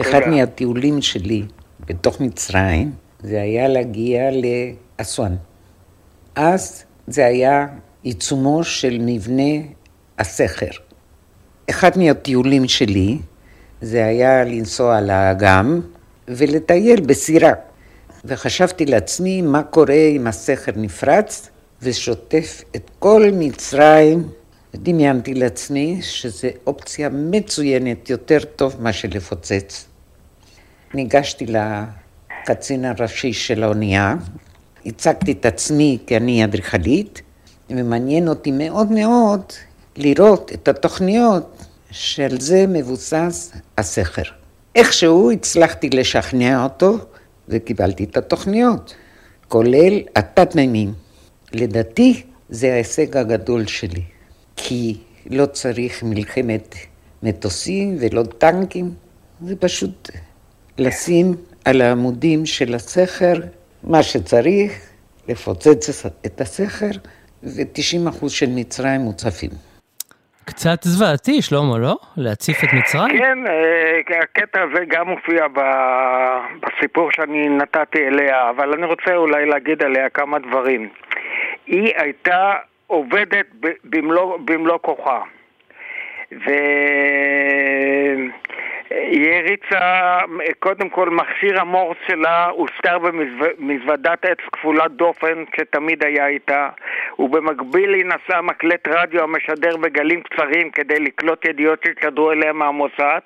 אחד 0.00 0.20
מהטיולים 0.30 1.02
שלי 1.02 1.42
בתוך 1.86 2.20
מצרים, 2.20 3.03
זה 3.24 3.42
היה 3.42 3.68
להגיע 3.68 4.22
לאסואן. 4.98 5.36
אז 6.34 6.84
זה 7.06 7.26
היה 7.26 7.66
עיצומו 8.02 8.64
של 8.64 8.98
מבנה 9.00 9.52
הסכר. 10.18 10.70
אחד 11.70 11.98
מהטיולים 11.98 12.68
שלי 12.68 13.18
זה 13.80 14.04
היה 14.04 14.44
לנסוע 14.44 15.00
לאגם 15.00 15.80
ולטייל 16.28 17.00
בסירה. 17.00 17.52
וחשבתי 18.24 18.86
לעצמי 18.86 19.42
מה 19.42 19.62
קורה 19.62 19.94
אם 19.94 20.26
הסכר 20.26 20.72
נפרץ 20.76 21.50
ושוטף 21.82 22.62
את 22.76 22.90
כל 22.98 23.30
מצרים. 23.32 24.28
דמיינתי 24.74 25.34
לעצמי 25.34 25.98
שזו 26.02 26.48
אופציה 26.66 27.08
מצוינת, 27.08 28.10
יותר 28.10 28.38
טוב 28.56 28.76
מאשר 28.80 29.08
לפוצץ. 29.12 29.86
ניגשתי 30.94 31.46
לקצין 32.44 32.84
הראשי 32.84 33.32
של 33.32 33.62
האונייה, 33.62 34.14
הצגתי 34.86 35.32
את 35.32 35.46
עצמי 35.46 35.98
כי 36.06 36.16
אני 36.16 36.44
אדריכלית, 36.44 37.22
ומעניין 37.70 38.28
אותי 38.28 38.50
מאוד 38.52 38.92
מאוד 38.92 39.40
לראות 39.96 40.52
את 40.54 40.68
התוכניות 40.68 41.64
שעל 41.90 42.40
זה 42.40 42.66
מבוסס 42.68 43.52
הסכר. 43.78 44.22
איכשהו 44.74 45.30
הצלחתי 45.30 45.90
לשכנע 45.90 46.64
אותו 46.64 46.98
וקיבלתי 47.48 48.04
את 48.04 48.16
התוכניות, 48.16 48.94
כולל 49.48 50.00
התת-מימים. 50.16 50.92
לדעתי 51.52 52.22
זה 52.48 52.72
ההישג 52.72 53.16
הגדול 53.16 53.66
שלי, 53.66 54.02
כי 54.56 54.96
לא 55.30 55.46
צריך 55.46 56.02
מלחמת 56.02 56.74
מטוסים 57.22 57.96
ולא 58.00 58.22
טנקים, 58.38 58.94
זה 59.46 59.56
פשוט 59.56 60.10
לשים 60.78 61.34
על 61.64 61.80
העמודים 61.80 62.46
של 62.46 62.74
הסכר 62.74 63.34
מה 63.84 64.02
שצריך, 64.02 64.72
לפוצץ 65.28 66.06
את 66.26 66.40
הסכר, 66.40 66.98
ו-90% 67.42 68.28
של 68.28 68.46
מצרים 68.56 69.00
מוצפים. 69.00 69.50
קצת 70.44 70.82
זוועתי, 70.82 71.42
שלמה, 71.42 71.78
לא? 71.78 71.96
להציף 72.16 72.64
את 72.64 72.68
מצרים? 72.72 73.18
כן, 73.18 73.38
אה, 73.46 74.18
הקטע 74.22 74.62
הזה 74.62 74.84
גם 74.88 75.08
מופיע 75.08 75.46
בסיפור 76.62 77.10
שאני 77.12 77.48
נתתי 77.48 78.06
אליה, 78.08 78.50
אבל 78.50 78.72
אני 78.72 78.86
רוצה 78.86 79.14
אולי 79.14 79.46
להגיד 79.46 79.82
עליה 79.82 80.08
כמה 80.08 80.38
דברים. 80.38 80.88
היא 81.66 81.92
הייתה 81.96 82.52
עובדת 82.86 83.46
במלוא, 83.84 84.38
במלוא 84.44 84.78
כוחה. 84.82 85.20
ו... 86.32 86.50
היא 89.00 89.34
הריצה, 89.34 90.18
קודם 90.58 90.88
כל 90.88 91.10
מכשיר 91.10 91.60
המורס 91.60 91.96
שלה 92.06 92.46
הוסתר 92.46 92.98
במזוודת 92.98 94.24
עץ 94.24 94.38
כפולת 94.52 94.90
דופן 94.90 95.44
שתמיד 95.56 96.04
היה 96.04 96.26
איתה 96.26 96.68
ובמקביל 97.18 97.94
היא 97.94 98.04
נשאה 98.04 98.42
מקלט 98.42 98.88
רדיו 98.88 99.22
המשדר 99.22 99.76
בגלים 99.76 100.22
קצרים 100.22 100.70
כדי 100.70 100.98
לקלוט 100.98 101.44
ידיעות 101.44 101.78
שהתשדרו 101.84 102.32
אליה 102.32 102.52
מהמוסד 102.52 103.20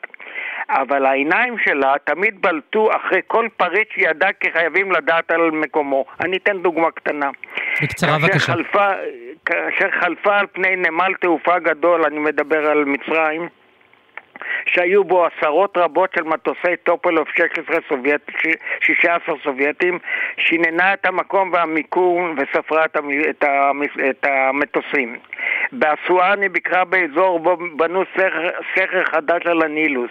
אבל 0.70 1.06
העיניים 1.06 1.56
שלה 1.64 1.94
תמיד 2.04 2.42
בלטו 2.42 2.88
אחרי 2.96 3.20
כל 3.26 3.48
פריט 3.56 3.88
שהיא 3.92 4.08
ידעה 4.08 4.32
כי 4.32 4.52
חייבים 4.52 4.92
לדעת 4.92 5.30
על 5.30 5.50
מקומו. 5.50 6.04
אני 6.20 6.36
אתן 6.36 6.62
דוגמה 6.62 6.90
קטנה. 6.90 7.30
בקצרה 7.82 8.18
בבקשה. 8.18 8.52
כאשר 9.46 9.90
חלפה 10.00 10.38
על 10.38 10.46
פני 10.52 10.76
נמל 10.76 11.12
תעופה 11.20 11.58
גדול, 11.58 12.04
אני 12.04 12.18
מדבר 12.18 12.70
על 12.70 12.84
מצרים, 12.84 13.48
שהיו 14.66 15.04
בו 15.04 15.26
עשרות 15.26 15.76
רבות 15.76 16.12
של 16.14 16.24
מטוסי 16.24 16.76
טופולוב 16.82 17.26
16 17.36 17.76
סובייט, 17.88 18.22
16 18.80 19.34
סובייטים, 19.44 19.98
שיננה 20.36 20.94
את 20.94 21.06
המקום 21.06 21.52
והמיקום 21.52 22.34
וספרה 22.36 22.84
את, 22.84 22.96
את, 23.30 23.44
את 24.10 24.24
המטוסים. 24.24 25.16
באסואן 25.72 26.42
היא 26.42 26.50
ביקרה 26.50 26.84
באזור 26.84 27.40
בו 27.40 27.56
בנו 27.76 28.02
סכר, 28.14 28.48
סכר 28.74 29.04
חדש 29.04 29.46
על 29.46 29.62
הנילוס, 29.62 30.10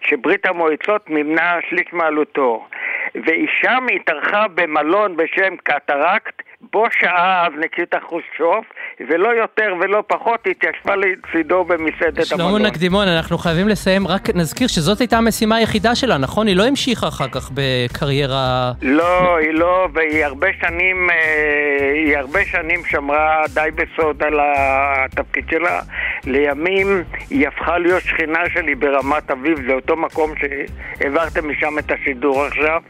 שברית 0.00 0.46
המועצות 0.46 1.10
מימנה 1.10 1.58
שליש 1.68 1.92
מעלותו. 1.92 2.66
ושם 3.14 3.86
התארחה 3.94 4.46
במלון 4.54 5.16
בשם 5.16 5.56
קטרקט, 5.62 6.42
בו 6.72 6.84
שהה 7.00 7.46
אז 7.46 7.52
ניקיטה 7.64 7.98
חרושצ'וב, 8.08 8.64
ולא 9.08 9.28
יותר 9.28 9.74
ולא 9.80 10.02
פחות 10.06 10.46
התיישבה 10.50 10.94
לצידו 10.96 11.64
במסעדת 11.64 12.32
המלון. 12.32 12.50
שלמה 12.52 12.68
נקדימון, 12.68 13.08
אנחנו 13.08 13.38
חייבים 13.38 13.68
לסיים, 13.68 14.06
רק 14.06 14.30
נזכיר 14.34 14.68
שזאת 14.68 14.98
הייתה 14.98 15.18
המשימה 15.18 15.56
היחידה 15.56 15.94
שלה, 15.94 16.18
נכון? 16.18 16.46
היא 16.46 16.56
לא 16.56 16.66
המשיכה 16.66 17.08
אחר 17.08 17.28
כך 17.28 17.50
בקריירה... 17.54 18.72
לא, 18.82 19.36
היא 19.36 19.52
לא, 19.52 19.88
והיא 19.94 20.24
הרבה 20.24 20.48
שנים, 20.60 21.10
אה, 21.10 21.92
היא 21.94 22.16
הרבה 22.16 22.40
שנים 22.44 22.80
שמרה 22.90 23.44
די 23.54 23.68
בסוד 23.74 24.22
על 24.22 24.40
התפקיד 24.42 25.44
שלה. 25.50 25.80
לימים 26.26 27.04
היא 27.30 27.48
הפכה 27.48 27.78
להיות 27.78 28.02
שכינה 28.02 28.40
שלי 28.54 28.74
ברמת 28.74 29.30
אביב, 29.30 29.58
זה 29.68 29.72
אותו 29.72 29.96
מקום 29.96 30.32
שהעברתם 30.40 31.50
משם 31.50 31.78
את 31.78 31.92
השידור 31.92 32.44
עכשיו. 32.44 32.80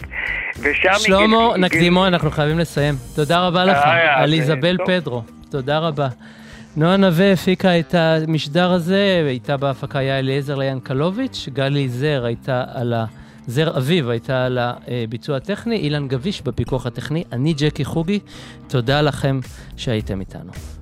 ושם... 0.61 0.93
שלמה 0.99 1.57
נקדימון, 1.59 2.07
אנחנו 2.07 2.31
חייבים 2.31 2.59
לסיים. 2.59 2.95
תודה 3.17 3.47
רבה 3.47 3.65
לך, 3.67 3.79
על 4.17 4.33
איזבל 4.33 4.77
פדרו. 4.87 5.23
תודה 5.51 5.79
רבה. 5.79 6.09
נועה 6.77 6.97
נווה 6.97 7.33
הפיקה 7.33 7.79
את 7.79 7.95
המשדר 7.95 8.73
הזה, 8.73 9.25
הייתה 9.27 9.57
בהפקה 9.57 9.99
היה 9.99 10.19
אליעזר 10.19 10.55
ליאנקלוביץ', 10.55 11.49
גלי 11.53 11.89
זר 11.89 12.25
הייתה 12.25 12.65
על 12.75 12.93
ה... 12.93 13.05
זר 13.47 13.79
אביב 13.79 14.09
הייתה 14.09 14.45
על 14.45 14.59
הביצוע 14.61 15.37
הטכני, 15.37 15.77
אילן 15.77 16.09
גביש 16.09 16.43
בפיקוח 16.43 16.87
הטכני, 16.87 17.25
אני 17.33 17.55
ג'קי 17.59 17.85
חוגי, 17.85 18.19
תודה 18.69 19.03
לכם 19.03 19.41
שהייתם 19.77 20.21
איתנו. 20.21 20.76